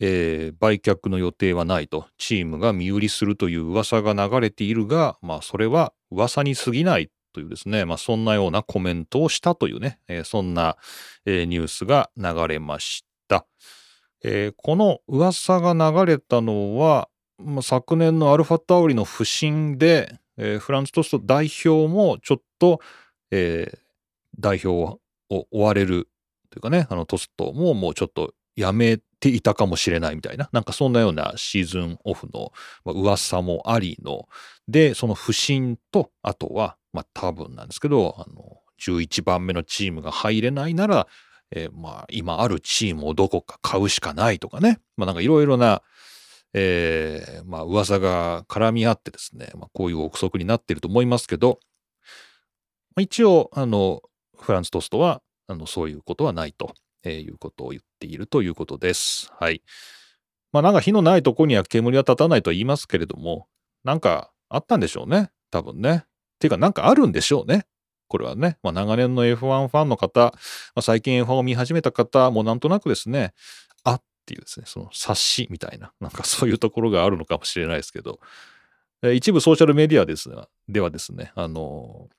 [0.03, 10.75] えー、売却の予定はないと、チームが身売りするという噂が流れているが、まあ、それは噂に過ぎないというですね、まあ、そんなようなコメントをしたというね、えー、そんな、
[11.25, 13.45] えー、ニュースが流れました。
[14.23, 22.79] えー、この噂が流れたのは、まあ、昨年のアルファタウリの不振で、えー、フランストスト代表もちょっと、
[23.29, 23.77] えー、
[24.39, 26.09] 代表を追われる
[26.49, 32.51] というかね、あのトストももうちょっとやめていたかもしれないみたいな、なんかそんなようなシーズンオフの、
[32.85, 34.27] まあ、噂もありの、
[34.67, 41.07] で、その不振と、あとは、まあ多分なんですけど、あの、11番目のチームが入れないなら、
[41.51, 45.81] えー、まあ今あるチームをどこか買うしかないとかね、まあなんかいろいろな、
[46.53, 51.59] えー、まあ噂が絡み合ってですね、まあ、こういう憶測になっていると思いますけど、
[52.99, 54.01] 一応、あの、
[54.37, 59.31] フランストストは、あの、そういうことはないと、えー、いうことを言っているということです。
[59.39, 59.61] はい。
[60.51, 63.47] まあなんか火のないとこには煙は立たないと言いますけれども、
[63.83, 65.31] なんかあったんでしょうね。
[65.49, 66.03] 多分ね。
[66.05, 66.07] っ
[66.39, 67.65] ていうかなんかあるんでしょうね。
[68.11, 70.31] これはね、まあ、長年の F1 ファンの方、ま
[70.75, 73.33] あ、最近 F1 を見始めた方もなんとなくですね、
[73.85, 78.19] あっていうですね、その冊子みたいな、なんか そういうところがあるのかもしれないですけど、
[79.13, 80.29] 一部ソーシャルメディアです
[80.67, 82.09] ではですね、あの、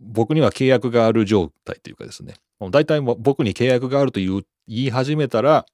[0.00, 2.34] 僕には契約がある状態というかですね、
[2.70, 5.66] 大体僕に契約があるという言い始めたら、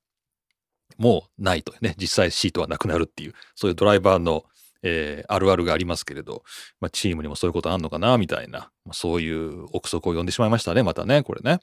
[0.98, 4.44] もうないとね、実際シートはなくなるっていう、そういうドライバーの、
[4.82, 6.44] えー、あるあるがありますけれど、
[6.80, 11.60] まあ、チームにもそういうことあんのかな、みたいな、まあ、そういう憶測を呼んでしまいましたね、またね、これね。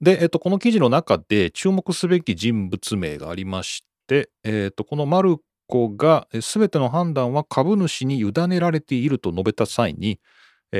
[0.00, 10.20] で、えっと、この記事の中で注目すべき人物名がありまして、えっと、このマルコが全ての判断は株主に委ねられていると述べた際に、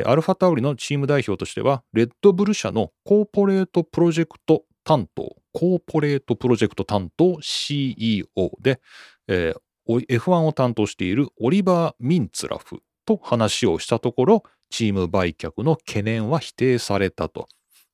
[0.04, 8.26] アルファタウリのチーム代表としては、レッドブル社のコーポレートプロジェクト担当、コーポレートプロジェクト担当 CEO
[8.60, 8.80] で、
[9.28, 17.48] えー、F1 を担当しているオリバー・ミンツラフと話をしたところ、チーム売却の懸念は否定されたと。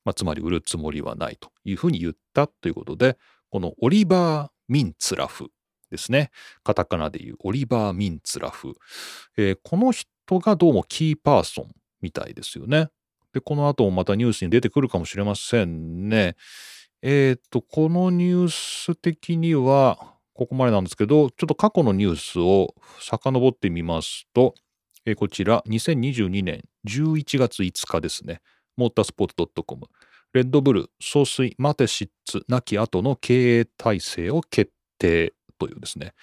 [0.05, 3.17] まあ、つまり売るつもりはないというふうに言ったということで、
[3.49, 5.49] このオリバー・ミンツラフ
[5.91, 6.31] ですね。
[6.63, 8.73] カタカナでいうオリバー・ミンツラフ。
[9.37, 10.07] えー、この人
[10.39, 11.71] がどうもキーパーソン
[12.03, 12.89] みたいですよね。
[13.33, 16.35] で、この後もまたニュースに出てくるかもしれませんね。
[17.01, 24.53] えっ、と、このニュース的には、ここまでなんですけど、ちょっと過去のニュースを遡ってみますと、
[25.05, 28.41] えー、こちら、2022年11月5日ですね。
[28.77, 29.87] モータースポーツ .com。
[30.33, 36.13] レッドブル総帥マテシッツ亡き後の経営体制を決定というですね、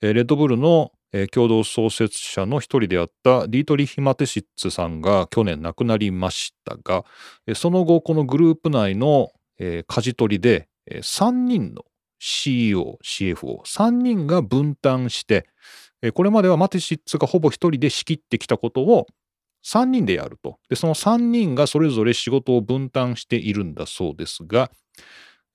[0.00, 0.92] レッドブルの
[1.32, 7.04] 共同創設者の一人であったディートリヒ・マテシッツさんが去年亡くなりましたが、
[7.54, 9.30] その後このグループ内の
[9.86, 11.84] 舵取りで3人の
[12.18, 15.46] CEO、CFO、3人が分担して、
[16.14, 19.06] これまではマテシッツがほぼ一人で仕切ってきたことを
[19.64, 20.58] 3人でやると。
[20.74, 24.70] その3人がそれぞれ仕事を分担しているんだそうですが、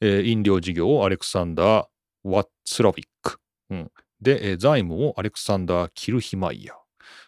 [0.01, 1.85] 飲料事業をアレクサンダー・
[2.23, 3.39] ワッツラビック。
[3.69, 3.91] うん、
[4.23, 6.77] で、えー、財務をアレクサンダー・キルヒマイヤー。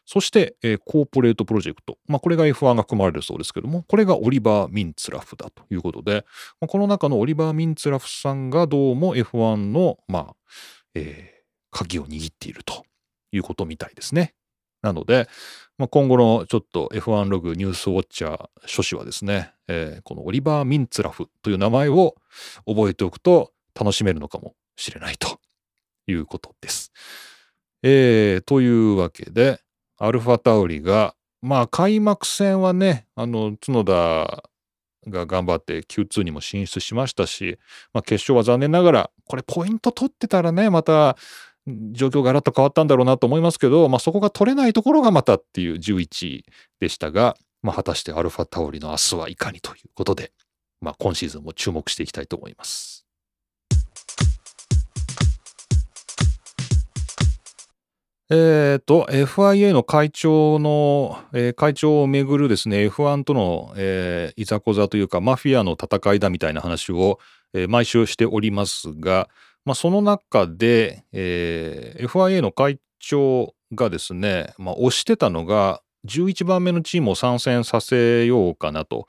[0.06, 1.98] そして、えー、コーポレートプロジェクト。
[2.08, 6.26] まあ、これが F1 が組まれるそうですけども、これがオリバー・ミンツラフだということで、
[6.62, 10.36] まあ、この中のオリバー・ミンツラフさんがどうも F1 の、まあ、
[10.94, 12.86] えー、鍵を握っていると
[13.32, 14.36] いうことみたいですね。
[14.84, 15.28] なので、
[15.80, 22.16] まあ、今後のちょっと F1 ログニュースウォッチャー書士はですね、えー、このオリバー・ミンツラフという名前を
[22.68, 25.40] 覚えておくと楽しめるのかもしれないと
[26.08, 26.92] いうことです。
[27.84, 29.60] えー、というわけで、
[29.98, 34.50] アルファタウリが、まあ開幕戦はね、あの、角田
[35.10, 37.60] が頑張って Q2 にも進出しましたし、
[37.94, 41.16] まあ、決勝は残念ながら、これポイント取ってたらね、また
[41.68, 46.46] 状況がガラッと変わったんだろうなと思いますけど、まあ、そこが取れないところがまたっていう11位
[46.80, 50.32] でしたが、まあ、果たしてアルファタオリの明日はいかにということで、
[50.82, 53.06] まあ、今シーズンも注目していきたいと思います。
[58.30, 67.20] え、ー、と、FIA の会長の、えー、会長をめぐるですね、F1 との、えー、いざこざというか、マフィアの戦いだみたいな話を、
[67.54, 69.30] えー、毎週しておりますが、
[69.64, 79.08] まあ、その中で、えー、FIA の会長がですね、まあ、推してたのが、11番目のチームを参戦させようかなと。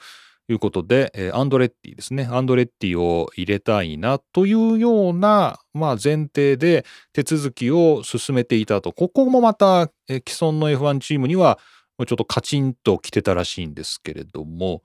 [0.48, 2.28] いうことで、えー、アンドレッティですね。
[2.30, 8.92] アンドレッティを入れたいなというような、まあ、前提で手続きを進めていたと。
[8.92, 11.58] ここもまた、えー、既存の F1 チームには
[11.98, 14.82] ちょっとカチンと来てたらしいんですけれども、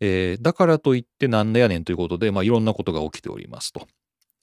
[0.00, 3.86] えー、だからといってなんだやねんということで、まあ、いろんなことが起きておりますと。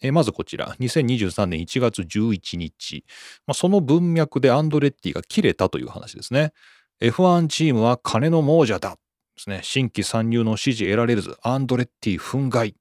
[0.02, 3.06] えー、まずこちら、2023年1月11日、
[3.46, 6.54] まあ、その文脈でアンドレッティが切れたという話ですね。
[7.02, 8.98] F1 チームは金の亡者だ。
[9.36, 12.74] ですね、新規参入の指示得られず、アンドレッティ憤慨。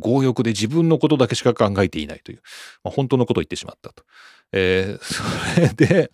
[0.00, 2.42] 強欲で自分のことだけしか考えていないという、
[2.84, 4.04] まあ、本当のことを言ってしまったと。
[4.52, 6.10] えー、 それで、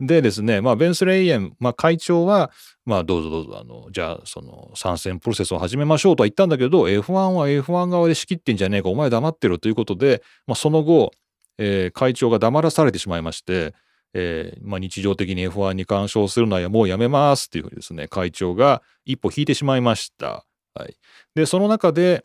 [0.00, 2.50] でですね、まあ、ベンス・レイエン、まあ、会長は、
[2.84, 11.12] まあ、どうぞどうぞ、あの、じゃあ、その、参戦プロセスを始めましょうとは言ったんだけど、F1 は F1 側で仕切ってんじゃねえか、お前黙ってろということで、まあ、その後、
[11.58, 13.72] えー、会長が黙らされてしまいまして、
[14.14, 20.46] えー、まあ、日常的に F1 に干渉するのはもうやめますっていうふうにですね、会長が一歩引いてしまいました。
[20.74, 20.96] はい。
[21.34, 22.24] で、その中で、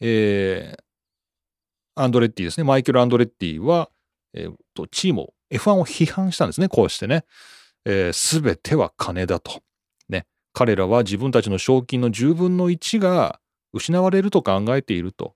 [0.00, 0.82] えー、
[1.94, 3.88] アンドレッティですね、マイケル・アンドレッティは、
[4.34, 7.24] えー、とチームを、F1 を批判したんですね、こうしてね。
[8.12, 9.62] す、え、べ、ては金だと。
[10.08, 10.26] ね。
[10.52, 13.40] 彼らは自分たちの賞金の10分の1が
[13.72, 15.34] 失われると考えていると。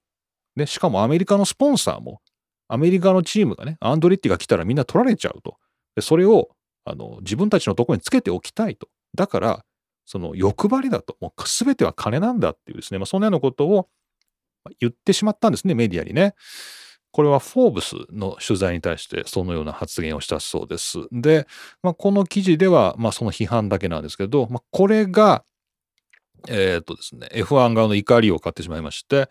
[0.56, 2.20] で、しかもアメリカのスポンサーも、
[2.68, 5.56] アメリカのチームがね、アンドレッティが来たらみんな取られちゃうと。
[5.96, 6.50] でそれを
[6.84, 8.88] あの自分たちのところにつけておきたいと。
[9.14, 9.64] だから、
[10.04, 11.16] その欲張りだと。
[11.20, 13.88] もう全ては金なんだっていうですね、まあ、そんなようなことを
[14.80, 16.34] 言ってしまったんですね、メディアにね。
[17.12, 20.98] これはフォーブスの取材に対してそのような発言をしたそうです。
[21.12, 21.46] で、
[21.82, 25.44] まあ、この記事では、まあ、その批判だけなんですけど、まあ、これが、
[26.48, 29.28] えっ、とですね、F1 側の怒りを買ってしまいまして、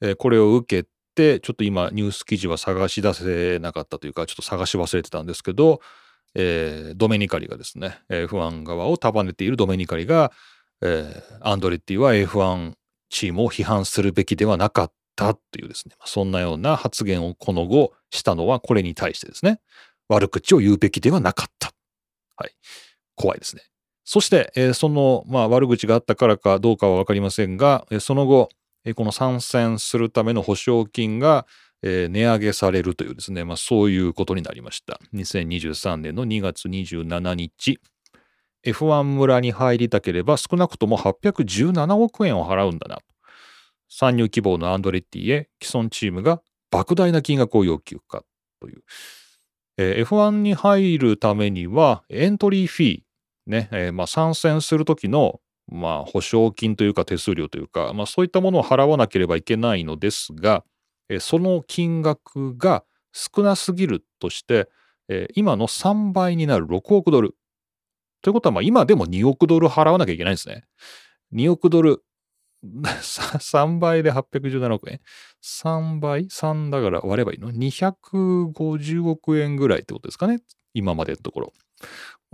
[0.00, 5.80] えー、これを受けて、ちょっと今ニュース記事は探し出せなかったというか、ちょっと探し忘れてたんですけど、
[6.34, 10.32] えー、ドメニカリがですね、F1 側を束ねているドメニカリが、
[10.80, 12.74] えー、アンドレッティは F1
[13.10, 19.60] チームを批判するべきではなかったというですね、そんなような発言をこの後したのはこれに対してですね、
[20.08, 21.72] 悪口を言うべきではなかった。
[22.36, 22.54] はい。
[23.14, 23.62] 怖いですね。
[24.04, 28.48] そして、えー、その、まあ、悪口があったからかどうかはわかりませんが、えー、その後、
[28.94, 31.46] この参戦するための保証金が、
[31.82, 35.00] 値上げされるというですね、まあ、そういうことになりました。
[35.14, 37.80] 2023年の2月27日、
[38.64, 42.98] F1 村に入りたければ少なくとも817億円を払うんだな。
[43.88, 46.40] 参入希望のアンドレッティへ既存チームが
[46.72, 48.24] 莫大な金額を要求か
[48.60, 48.82] という。
[49.76, 53.00] F1 に入るためにはエントリーフィー、
[53.46, 55.40] ね、えー、まあ、参戦する時の
[55.72, 60.64] まあ、保証金というか手数料というか、まあ、そういったものを払わなければいけないのですが、
[61.08, 64.68] えその金額が少なすぎるとして、
[65.08, 67.34] え今の3倍になる6億ドル。
[68.20, 70.64] ということは、ま、今でも2億ドル払わなきゃいけないんですね。
[71.34, 72.04] 2億ドル。
[72.62, 75.00] 3倍で817億円。
[75.42, 80.40] 3倍 ?3 だから割ればいいの ?250 億円ぐらいってことですかね。
[80.74, 81.52] 今までのところ。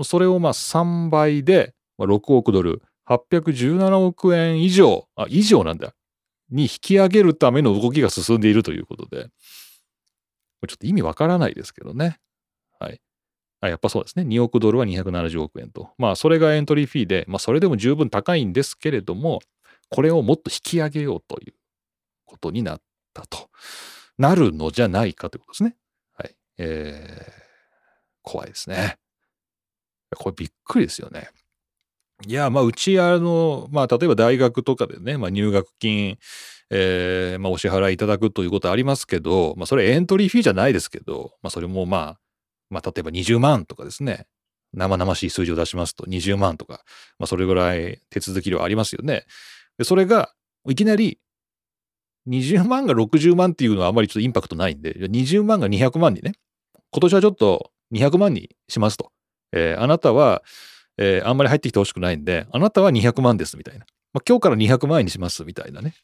[0.05, 2.83] それをまあ3倍で6億ドル。
[3.09, 5.95] 817億円以上、あ、以上なんだ。
[6.51, 9.29] に引き上げるための動きが進んでいるということで、
[10.67, 12.19] ちょっと意味わからないですけどね。
[12.81, 13.01] はい。
[13.61, 14.25] あやっぱそうですね。
[14.25, 15.91] 2億ドルは270億円と。
[15.99, 19.41] まあ、それがエントリーフィーで、まあ、それでも十分高いんですけれども、
[19.91, 21.55] これをもっと引き上げようという
[22.25, 22.81] ことになっ
[23.15, 23.49] たと。
[24.19, 25.77] なるのじゃないかということですね。
[26.15, 26.37] はい。
[26.59, 27.33] えー、
[28.23, 28.99] 怖いですね。
[30.17, 31.31] これびっくりですよね。
[32.27, 36.19] いや、まあ、うち、あの、まあ、例えば大学とかでね、まあ、入学金、
[36.71, 42.19] えー、まあ、お支払いいただくということありますけど、まあ、それエントリーフィーじゃないですけど、まあ、それもまあ、
[42.71, 44.27] まあ、例えば20万とかですね、
[44.75, 46.83] 生々しい数字を出しますと20万とか、
[47.19, 49.25] まあ、それぐらい手続き料ありますよね。
[49.79, 50.33] で、それが、
[50.69, 51.19] いきなり、
[52.29, 56.33] 20万が60万っていうのはあまりちょっとインパクトないんで、20万が200万にね、
[56.91, 59.13] 今年はちょっと200万にしますと。
[59.53, 60.43] えー、あなたは、
[60.99, 63.87] えー、あんまり入ってきてほしくないんで、あなたは200万ですみたいな。
[64.13, 65.95] まあ、今日から200万円にしますみたいなね。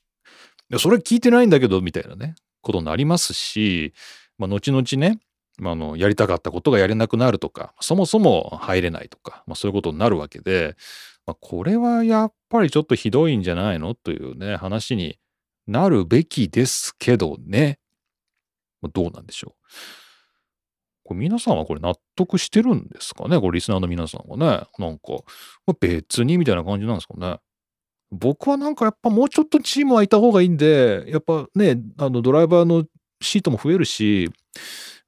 [0.78, 3.92] それ聞いてないんだけど、みたいなね、ことになりますし、
[4.38, 5.20] まあ、後々ね、
[5.59, 10.76] まあ、のやりたかったことがやれなくなるとか、そもそも入れないとか、まあ、そういうことになるわけで、
[11.26, 13.95] まあ、これはやっぱりちょっとひどいんじゃないの？
[13.95, 15.18] というね、話に
[15.66, 17.78] なるべきですけどね。
[18.92, 19.66] どうなんでしょう。
[21.05, 23.38] これ皆さんはこれ納得してるんですかね？
[23.38, 24.66] これリスナーの皆さんはね。
[24.78, 25.02] なんか、
[25.80, 27.38] 別にみたいな感じなんですかね。
[28.11, 32.84] 僕はなんかやっぱもうちょっとチームはいた方がいいんで、やっぱね、あのドライバーの
[33.20, 34.30] シートも増えるし、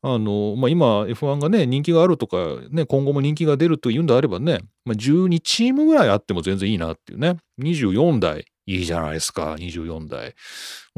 [0.03, 2.37] あの、まあ、今 F1 がね、人気があるとか、
[2.71, 7.37] ね、今後も人気が出るというんであればね、まあ、12チームぐらいあっても全然いいなっていうね。
[7.61, 10.35] 24台いいじゃないですか、24台。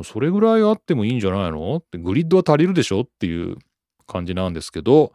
[0.03, 1.77] それぐらいあってもいいんじゃないの？
[1.77, 3.03] って、グリッドは足りるでしょ？
[3.03, 3.57] っていう
[4.09, 5.13] 感じなんですけど、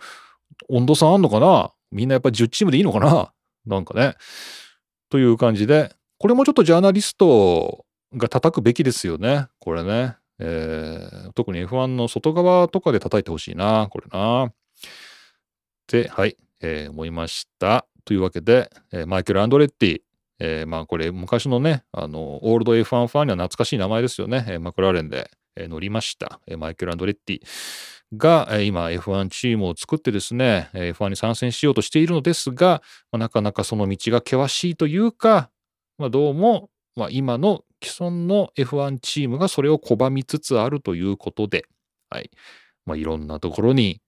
[0.69, 1.73] 温度差あんのかな？
[1.91, 3.33] みんなやっぱ10チームでいいのかな？
[3.65, 4.15] なんかね。
[5.09, 7.85] という感じで、これもちょっとジャーナリスト
[8.15, 9.47] が叩くべきですよね。
[9.59, 10.15] これね。
[10.39, 13.87] えー、特に F1 の外側とかで叩いてほしいな。
[13.91, 14.51] これな。
[15.87, 17.85] で、はい、えー、思いました。
[18.03, 20.01] というわけで、えー、マイケル・アンドレッティ、
[20.39, 24.45] えー、まあこれ昔のね、あの、オールド F1 ファンには懐かしい名前ですよね。
[24.49, 26.39] えー、マクラーレンで、えー、乗りました。
[26.47, 27.41] えー、マイケル・アンドレッティ。
[28.17, 35.49] が、今 F1 チームを作ってですね、F1 に参戦しようとしているのですが、なかなかその道が険しいというか、
[35.97, 36.69] まあ、どうも、
[37.09, 41.65] 今の既存の F1 チームがそれを拒みつつあるということで、
[42.09, 42.29] はい。
[42.85, 44.01] まあ、いろんなところに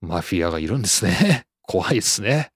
[0.00, 1.46] マフィアがいるんですね。
[1.62, 2.52] 怖いですね。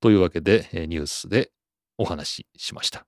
[0.00, 1.50] というわけで、ニュースで
[1.98, 3.06] お話ししました。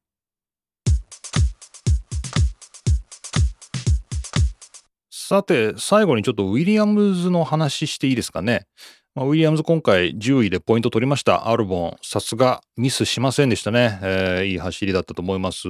[5.28, 8.66] さて、最後にちょっとウィリアムズの話していいですかね。
[9.14, 11.50] まあ、ウィリアムズ今回10位でポイント取りました。
[11.50, 15.68] アルボン、さすがミスしませんでしたね、えー、いい走りだったと思います。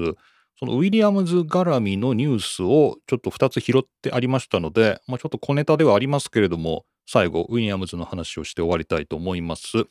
[0.61, 9.89] そのウィリアムズ絡みのニュースをちょっと2つ拾ってありましたので、まあ、ちょっと小ネタではありますけれども、最後、ウィリアムズの話をして終わりたいと思います。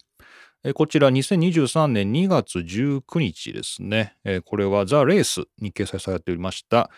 [0.75, 4.15] こちら2023年2月19日ですね。
[4.45, 6.89] これはザ・レースに掲載されておりました。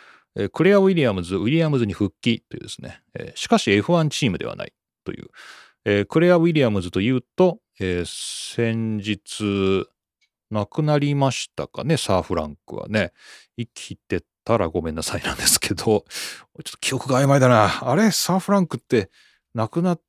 [0.53, 3.01] クレア・ウィリアムズ、ウィリアムズに復帰というですね、
[3.35, 4.73] しかし F1 チームではない
[5.03, 7.59] という、クレア・ウィリアムズというと、
[8.05, 9.87] 先日
[10.51, 13.11] 亡くなりましたかね、サー・フランクはね。
[13.57, 17.87] 生きてたらごめんなさいなんですけど、 ちょっと記憶が曖昧だな。
[17.87, 19.11] あれサー・フランクって
[19.53, 20.01] 亡くなっ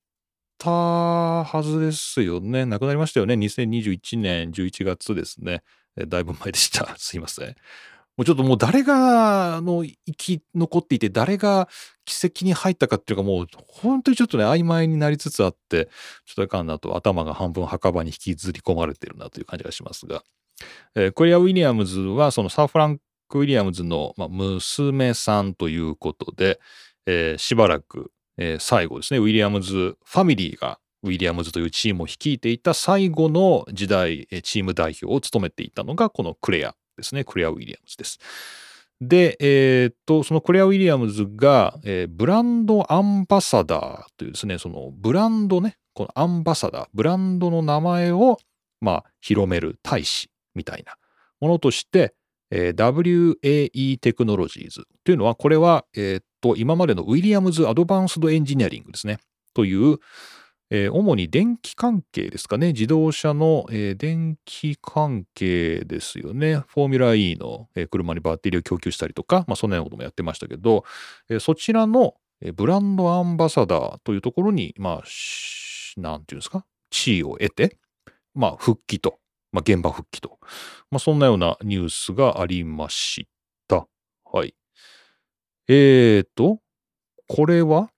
[0.58, 2.64] たはずですよね。
[2.64, 3.34] 亡くなりましたよね。
[3.34, 5.62] 2021年11月ですね。
[6.08, 6.94] だいぶ前でした。
[6.98, 7.56] すいません。
[8.20, 11.70] もうちょっともう誰がの生き残っていて誰が
[12.04, 15.86] 奇跡に入ったかっていうかもう本当にちょっとね曖昧になりつつあって
[16.26, 20.22] ちょっといかんなと頭が半分墓場に引きずり込まれてるなという感じがしますが、
[20.94, 26.60] えー、コリア・ウィリアムズはそのサー・フランク・ウィリアムズの、まあ、娘さんということで、
[27.06, 29.18] えー、しばらく、えー、最後ですね。
[29.18, 36.74] ウィリアムズファミリーがウィリアムズというチームを率いていた最後の時代チーム代表を務めていたのがこのクレア。
[37.00, 38.18] ですねクレア・ウィリアムズです。
[39.00, 48.38] で、えー、っと、そのクレア・ウィリアムズが、えー、ブランドアンバサダーというですね、そのブランドね、このアンバサダー、ブランドの名前を、
[48.80, 50.96] まあ、広める大使みたいな
[51.40, 52.14] ものとして、
[52.50, 59.18] えー、WAE テクノロジーズというのは、これは、えー、っと、今までのウィリアムズ・アドバンスド・エンジニアリングですね、
[59.54, 59.96] という、
[60.70, 62.68] えー、主に電気関係ですかね。
[62.68, 66.62] 自動車の、えー、電気関係ですよね。
[66.68, 70.84] フォーミュラ E の、えー、車にバッテリーを供給したりとか、まあ、そんなようなこともやってましたけど、
[71.28, 77.76] えー、そちらの、えー、ブランドアンバサダーというところに、まあ、なんていうんですか、地位を得て、
[78.34, 79.18] まあ、復帰と、
[79.50, 80.38] まあ、現場復帰と、
[80.90, 83.26] まあ、そんなようなニュースがありまし
[83.66, 83.88] た。
[84.32, 84.54] はい。
[85.66, 86.60] えーと、
[87.26, 87.90] これは、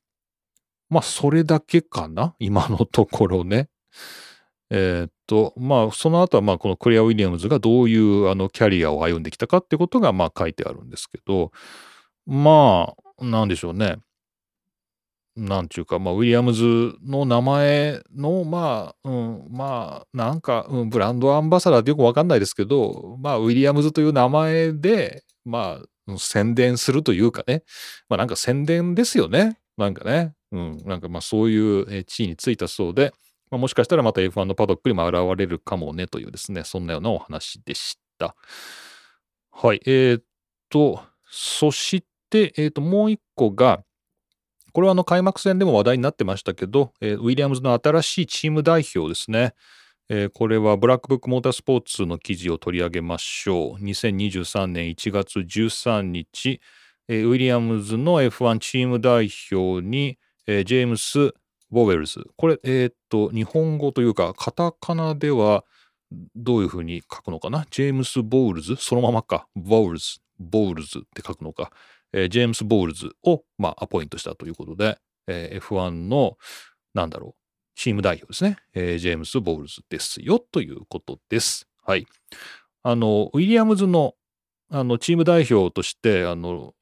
[0.93, 2.34] まあ、それだけかな？
[2.40, 3.70] 今のところね。
[4.68, 11.51] えー、っと、まあ、その後は、まあ、このクレア・ウィリアムズがどういうあのキャリアを歩んできたかってことが、まあ、書いてあるんですけど、
[12.26, 13.97] まあ、なんでしょうね。
[15.34, 27.62] なんちゅうか、まあ、ウィリアムズの名前の、まあ、うん、まあ、なんか、うん、ブランドアンバサダーってよくわかんないですけど、まあ、ウィリアムズという名前で、まあ、宣伝するというかね、
[28.11, 29.59] まあ、なんか宣伝ですよね。
[29.78, 30.34] なんかね。
[30.53, 33.12] うん、なんかまあそういう地位についたそうで、
[33.50, 38.34] まあ、もしかしたらまた F1 のパドックにも現れるかもねというですね、そんなようなお話でした。
[39.50, 39.80] はい。
[39.84, 40.22] えー、っ
[40.70, 43.84] と、そして、えー、っと、もう一個が、
[44.72, 49.53] これはあの開幕戦でも話題になってましたけど、えー、ウィリアムズの新しいチーム代表ですね。
[50.09, 53.84] えー、これはブラックブックモータースポーツの記事を取り上げましょう。
[53.84, 56.62] 2023年1月13日、
[57.09, 61.34] えー、ウィリアムズの F1 チーム代表に、えー、ジェームス・
[61.70, 62.24] ボウェルズ。
[62.36, 65.64] これ、えー、っと、日本語というか、カタカナでは
[66.36, 67.66] どういうふうに書くのかな？
[67.70, 69.47] ジェームス・ボウルズそのままか。
[69.55, 71.72] ボウルズ、ボウルズって書くのか。
[72.12, 76.36] えー、ジェームス・ボウルズを、まあ、アポイントしたということで、えー、F1 の、
[76.93, 77.34] なんだろう、
[77.74, 78.59] チーム代表ですね。
[78.74, 81.66] えー、ジェームス・ボウルズですよ、ということです。
[81.84, 82.07] はい。
[82.82, 84.14] あの、ウィリアムズの、
[84.68, 86.74] あの、チーム代表として、あの、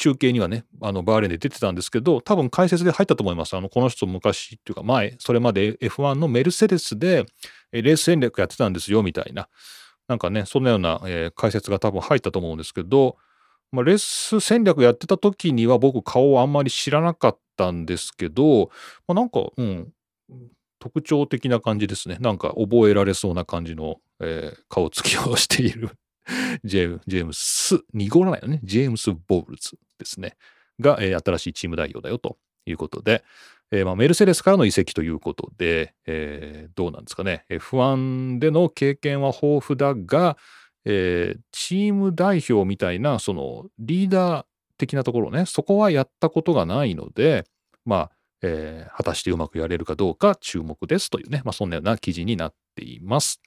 [0.00, 3.54] 中継にはね、あのバーレーンで出てたんですけど、多分解説で入ったと思います。
[3.54, 7.26] あのこの人昔っていうか前、それまで F1 のメルセデスで
[7.70, 9.50] レース戦略やってたんですよみたいな、
[10.08, 13.18] なんかね、そんなような、えー、解説が多分入ったと思うんですけど、
[13.72, 18.70] まあ、レース戦略やってた時には僕顔をあんまり知らなかったんですけど、
[19.06, 19.92] まあ、なんか、うん、
[20.78, 22.16] 特徴的な感じですね。
[22.20, 25.90] なんか覚えられそうな感じの、えー、顔つきをしている
[26.64, 28.60] ジェームス、濁らないよね。
[28.64, 30.36] ジェームス・ボールズですね。
[30.80, 33.22] が、えー、新しいチーム代表だよということで、
[33.70, 37.44] えーまあ、メルセデスからの移籍ということで、えー、どうなんですかね。
[37.48, 40.36] F1 での経験は豊富だが、
[40.84, 44.46] えー、チーム代表みたいな、そのリーダー
[44.78, 47.44] 的なところね、そこはやったことがないので、
[47.84, 48.10] まあ、
[48.42, 53.40] えー、果たしてうまくやれるかどうか注目ですというね、まあ、そんなような記事になっています。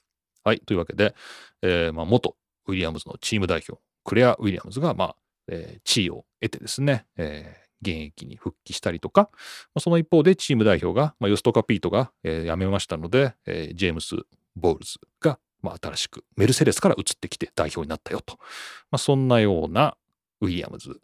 [0.43, 0.59] はい。
[0.59, 1.15] というわけで、
[1.61, 2.35] えーまあ、元
[2.67, 5.15] ウィリアムズのチーム代表、クレア・ウィリアムズが、まあ、
[5.47, 9.29] えー、地位を得てですね、えー、現役に復帰したりとか、
[9.79, 14.15] その一方でチーム代表が、まあ、ヨストカ・ピートが、えー、辞めましたので、えー、ジェームス・
[14.55, 18.37] ボールズが、まあ、新しくメルセデスから移ってきて代表になったよと、
[18.91, 19.95] まあ、そんなような
[20.41, 20.99] ウィリアムズ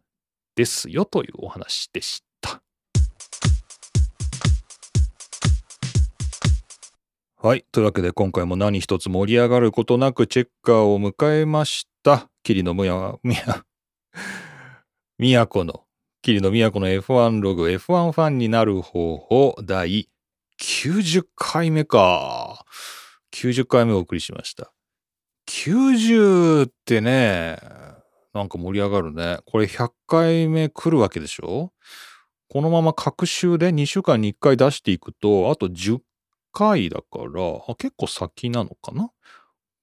[0.55, 2.61] ですよというお話でした。
[7.41, 7.65] はい。
[7.71, 12.29] というわけで今回も何一つ盛り上がることなくチェッカーを迎えました。
[12.43, 13.63] 桐野むや、むや、
[15.19, 15.85] 都の、
[16.21, 20.09] 桐野都の F1 ログ、F1 ファンになる方法、第
[20.59, 22.65] 90回目か。
[23.31, 24.73] 90回目お送りしました。
[25.47, 27.57] 90ってね、
[28.33, 29.39] なんか盛り上がるね。
[29.45, 31.71] これ100回目来るわけでしょ？
[32.49, 35.99] このまま各週で2週間に1回出していくと、あと10
[36.51, 39.11] 回だから、結構先なのかな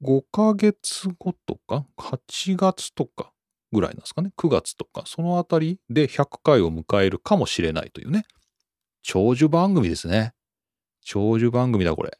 [0.03, 3.33] ?5 ヶ月後とか ?8 月とか？
[3.77, 4.33] ぐらいなんですかね。
[4.37, 8.25] 9月とか、そのあたりで100回を迎えるかもしれないというね。
[9.03, 10.33] 長寿番組ですね。
[11.05, 12.19] 長寿番組だ、これ。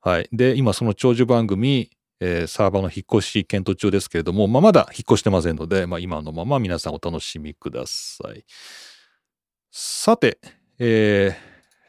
[0.00, 0.28] はい。
[0.32, 8.44] で、今その長寿番組、えー、サーバーの引っ越し検討中ですけれども、まあ、まだ引っ越してませんので、まあ、今のまま皆さんお楽しみください。
[9.70, 10.38] さて、
[10.78, 11.36] え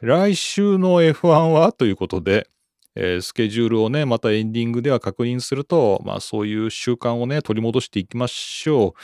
[0.02, 1.72] ー、来週の F1 は？
[1.72, 2.48] ということで、
[2.96, 9.00] えー、スケジュールをね、またエンディングでは確認すると、まあそういう習慣をね、取り戻していきましょう。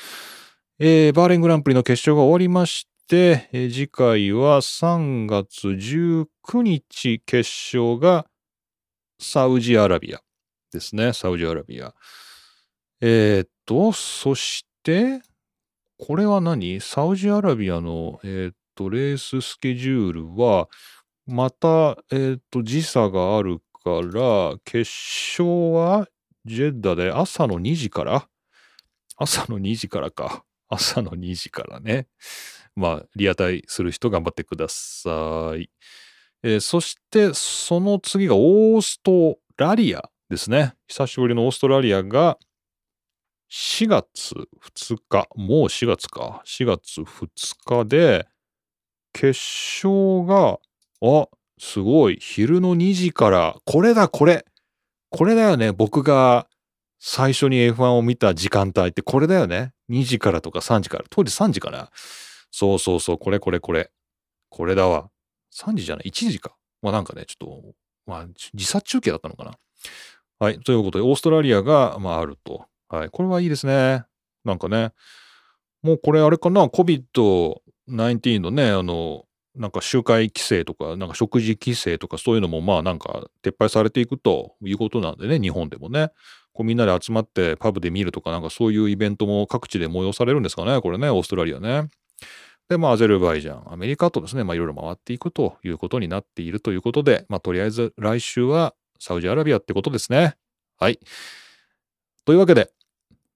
[0.79, 6.27] えー、バーレングランプリの決勝が終わりまして、えー、次回は3月19
[6.63, 8.27] 日決勝が
[9.19, 10.21] サウジアラビア
[10.73, 11.13] ですね。
[11.13, 11.95] サウジアラビア。
[13.01, 15.21] えー、っと、そして、
[15.99, 16.81] これは何？
[16.81, 20.69] サウジアラビアの、えー、っと、レーススケジュールは、
[21.27, 24.91] また、えっと、時差があるから、決
[25.39, 26.07] 勝は
[26.45, 28.29] ジェッダで朝の2時から？
[29.17, 30.45] 朝の2時からか。
[30.69, 32.07] 朝の2時からね。
[32.77, 35.69] まあ、リアタイする人頑張ってください。
[36.43, 40.75] えー、そして、その次がオーストラリアですね。
[40.87, 42.39] 久しぶりのオーストラリアが
[43.51, 44.35] 4月
[44.79, 45.29] 2日。
[45.35, 46.43] もう4月か。
[46.47, 47.29] 4月2
[47.65, 48.27] 日で、
[49.13, 49.39] 決
[49.85, 50.59] 勝が、
[51.03, 51.29] あ、
[51.61, 52.17] すごい。
[52.19, 54.47] 昼の2時から、これだ、これ。
[55.11, 55.73] これだよね。
[55.73, 56.47] 僕が
[56.99, 59.73] 最初に F1 を見た時間帯ってこれだよね。
[59.91, 61.05] 2時からとか3時から。
[61.11, 61.91] 当時3時かな。
[62.51, 63.19] そうそうそう。
[63.19, 63.91] これこれこれ。
[64.49, 65.11] これだわ。
[65.55, 66.57] 3時じゃない ?1 時か。
[66.81, 67.75] まあなんかね、ちょっと、
[68.07, 69.59] まあ時差中継だったのかな。
[70.39, 70.61] はい。
[70.61, 72.65] ということで、オーストラリアが、まああると。
[72.89, 73.11] はい。
[73.11, 74.05] これはいいですね。
[74.47, 74.93] なんかね。
[75.83, 79.27] もうこれあれかな ?COVID-19 のね、あの、
[79.57, 86.11] なんか集会規制とか、なんか食事規制とかそういうのもまあなんか撤廃されていくということなんでね、日本でもね。
[86.53, 91.89] こうみんなで集まってパブで見るとかなんかそういうイベントも各地で催されるんですかね、これね、オーストラリアね。
[92.69, 100.37] で、まあアゼルバイジャン、アメリカとですね、まあいろいろ回っていくということになっているということで、まあとりあえず来週はサウジアラビアってことですね。
[100.79, 100.99] はい。
[102.25, 102.71] というわけで、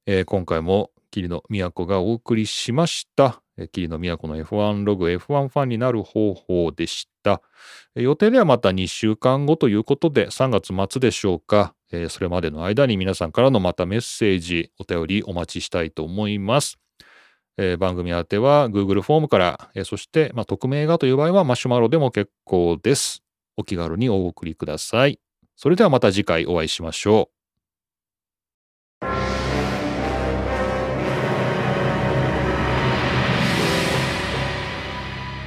[0.07, 3.41] えー、今回も桐野都がお送りしました。
[3.71, 7.41] 桐野都の F1 ログ F1 ファンになる方法でした。
[7.95, 11.77] 予定ではまた2週間後ということで3月末でしょうか。
[12.09, 16.81] それまでの間に皆さんからのまたメッセージ、お便りお待ちしたいと思います。
[17.79, 23.23] 番組宛ては Google フォームから、そして、まあ、匿名がという場合はマシュマロでも結構です。
[23.57, 25.21] お気軽にお送りください。
[25.55, 27.34] それではまた次回お会いしましょう。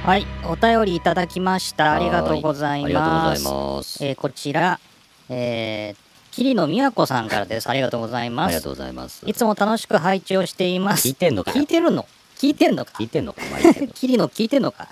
[0.08, 1.92] はい、お便りいただきました。
[1.92, 4.02] ありがとうございます。
[4.02, 4.80] えー、こちら、
[5.28, 5.96] えー、
[6.30, 7.68] 桐野都さんからです。
[7.68, 8.46] ありがとうございます。
[8.46, 9.22] ありがとうございます。
[9.28, 11.08] いつも楽しく拝聴しています。
[11.08, 12.06] 聞いてんのか聞いてるの？
[12.38, 12.92] 聞いてんのか？
[12.98, 13.42] 聞いてんのか
[13.92, 14.88] 桐野聞いてんのか？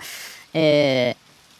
[0.53, 1.15] え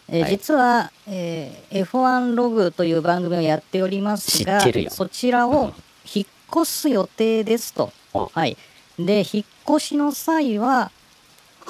[0.08, 5.72] ーえーはい、実は、えー、F1 ログという番組をやっておりますが、そちらを
[6.14, 6.26] 引っ
[6.62, 7.92] 越す予定ですと。
[8.12, 8.56] はい。
[9.00, 10.92] で、引っ越しの際は、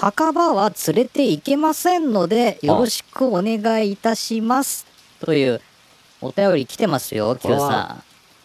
[0.00, 4.86] 墓場は連れて行けませんので、よろしくお願いいたします。
[5.18, 5.60] という
[6.20, 8.02] お便り来てますよ、Q さん。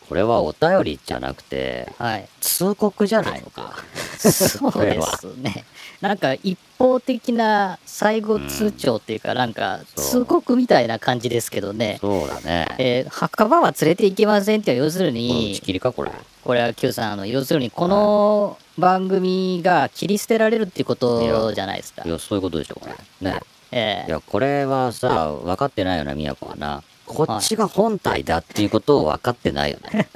[0.10, 3.76] これはお便りじゃなくて、はい、通告じゃないのか。
[4.18, 5.64] そうですね。
[6.02, 12.00] なんか一方的な最後通帳っていうか、なんか通告みたいな感じですけどね。
[12.02, 12.68] そうだね。
[12.80, 16.12] えー、墓場は連れて行けませんって要するに、打ち切りかこれ。
[16.44, 22.04] これは Q さん、あの要するにこの番組が切り捨てられるっていうことじゃないですか。
[22.06, 23.32] いや、そういうことでしょ、これ。
[23.32, 23.40] ね。
[23.72, 26.84] えー、いや、これはさ、分かってないよな、宮子はな。
[27.06, 30.08] こっちが本体だっていうことを分かってないよね。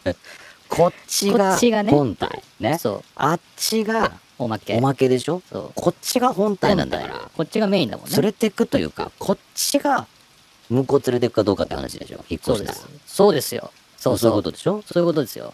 [0.68, 2.78] こっちが本体ね。
[2.78, 3.02] そう。
[3.16, 4.76] あっちがおまけ。
[4.78, 5.42] おまけでしょ？
[5.52, 5.72] そう。
[5.74, 7.30] こっちが本体なんだから。
[7.36, 8.12] こっちがメインだもんね。
[8.16, 10.06] 連れてくというか、こっちが
[10.70, 12.24] 向こう連れてくかどうかって話でしょ？
[12.30, 12.88] 引っ越しです。
[13.06, 13.70] そうですよ。
[13.98, 14.82] そうそういうことでしょ？
[14.90, 15.52] そういうことですよ。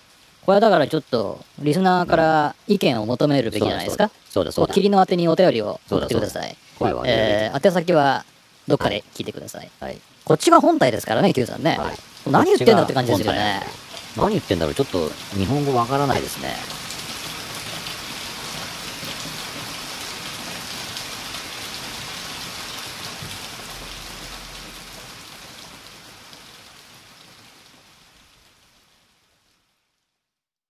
[0.49, 4.11] これはだからちょっと、リスナーから意見を求めるべきじゃないですか？
[4.31, 4.73] そうだそうだ。
[4.73, 6.57] 霧の宛てにお便りを送ってください。
[7.05, 8.25] えー、宛先は
[8.67, 9.71] どっかで聞いてください。
[9.79, 9.99] はい。
[10.25, 11.77] こっちが本体ですからね、Q さんね。
[11.77, 13.61] はい、何言ってんだって感じですよね。
[14.17, 16.55] 何言ってんだろうちょっと日本語わからないですね。